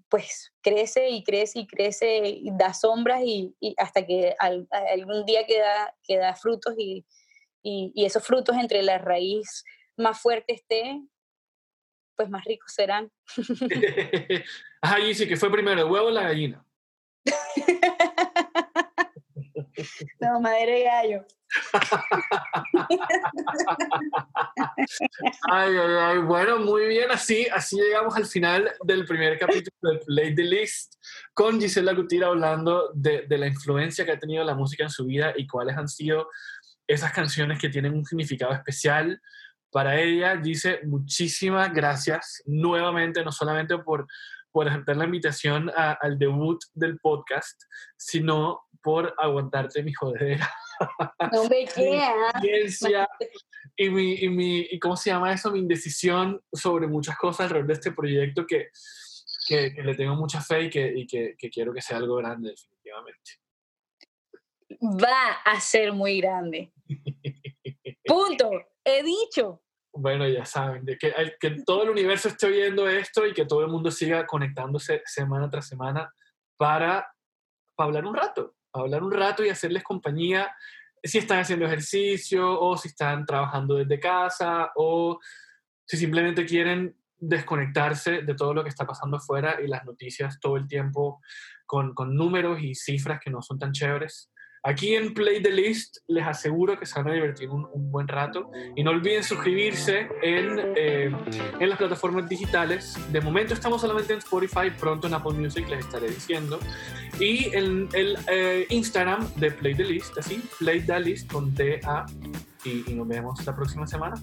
[0.09, 5.95] pues crece y crece y crece y da sombras y, hasta que algún día queda,
[6.03, 7.05] queda frutos y,
[7.61, 9.63] y, y, esos frutos entre la raíz
[9.97, 11.01] más fuerte esté,
[12.15, 13.11] pues más ricos serán.
[14.81, 16.65] Ajá, sí que fue primero el huevo o la gallina?
[20.19, 21.26] no, madre de gallo.
[25.51, 29.99] ay, ay, ay, bueno, muy bien, así, así llegamos al final del primer capítulo de
[30.05, 30.95] Play the List
[31.34, 35.05] con Gisela Gutira hablando de, de la influencia que ha tenido la música en su
[35.05, 36.28] vida y cuáles han sido
[36.88, 39.21] esas canciones que tienen un significado especial
[39.71, 40.36] para ella.
[40.38, 44.07] Dice muchísimas gracias nuevamente, no solamente por,
[44.54, 47.64] por aceptar la invitación al debut del podcast,
[47.97, 50.49] sino por aguantarte mi jodera.
[51.32, 51.66] No me
[53.76, 55.51] y mi, y mi, y ¿cómo se llama eso?
[55.51, 58.70] Mi indecisión sobre muchas cosas alrededor de este proyecto que,
[59.47, 62.51] que, le tengo mucha fe y, que, y que, que quiero que sea algo grande,
[62.51, 63.32] definitivamente.
[65.04, 66.72] Va a ser muy grande.
[68.06, 68.51] Punto.
[68.86, 69.62] He dicho
[69.93, 73.61] bueno, ya saben, de que, que todo el universo esté oyendo esto y que todo
[73.61, 76.11] el mundo siga conectándose semana tras semana
[76.57, 77.13] para,
[77.77, 80.51] hablar un rato, para hablar un rato y hacerles compañía
[81.03, 85.19] si están haciendo ejercicio o si están trabajando desde casa o
[85.85, 90.57] si simplemente quieren desconectarse de todo lo que está pasando afuera y las noticias todo
[90.57, 91.21] el tiempo
[91.65, 94.31] con, con números y cifras que no son tan chéveres.
[94.66, 98.49] Aquí en Play the List les aseguro que se van a divertir un, buen rato
[98.76, 101.11] y no olviden suscribirse en, eh,
[101.59, 102.97] en, las plataformas digitales.
[103.11, 106.59] De momento estamos solamente en Spotify, pronto en Apple Music les estaré diciendo.
[107.20, 112.05] Y en el eh, Instagram de Play the List, así, Play the List con T-A.
[112.64, 114.16] Y, nos vemos la próxima semana.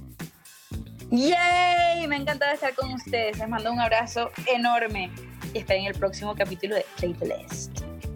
[1.11, 2.07] ¡Yay!
[2.07, 3.39] Me ha estar con ustedes.
[3.39, 5.11] Les mando un abrazo enorme
[5.53, 8.10] y esperen el próximo capítulo de Play the List.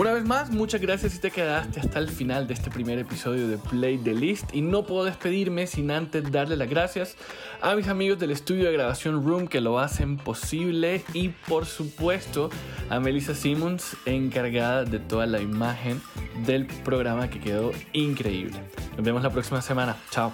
[0.00, 3.48] Una vez más, muchas gracias si te quedaste hasta el final de este primer episodio
[3.48, 7.18] de Play the List y no puedo despedirme sin antes darle las gracias
[7.60, 12.48] a mis amigos del estudio de grabación Room que lo hacen posible y por supuesto
[12.88, 16.00] a Melissa Simmons encargada de toda la imagen
[16.46, 18.58] del programa que quedó increíble.
[18.96, 19.98] Nos vemos la próxima semana.
[20.10, 20.32] Chao.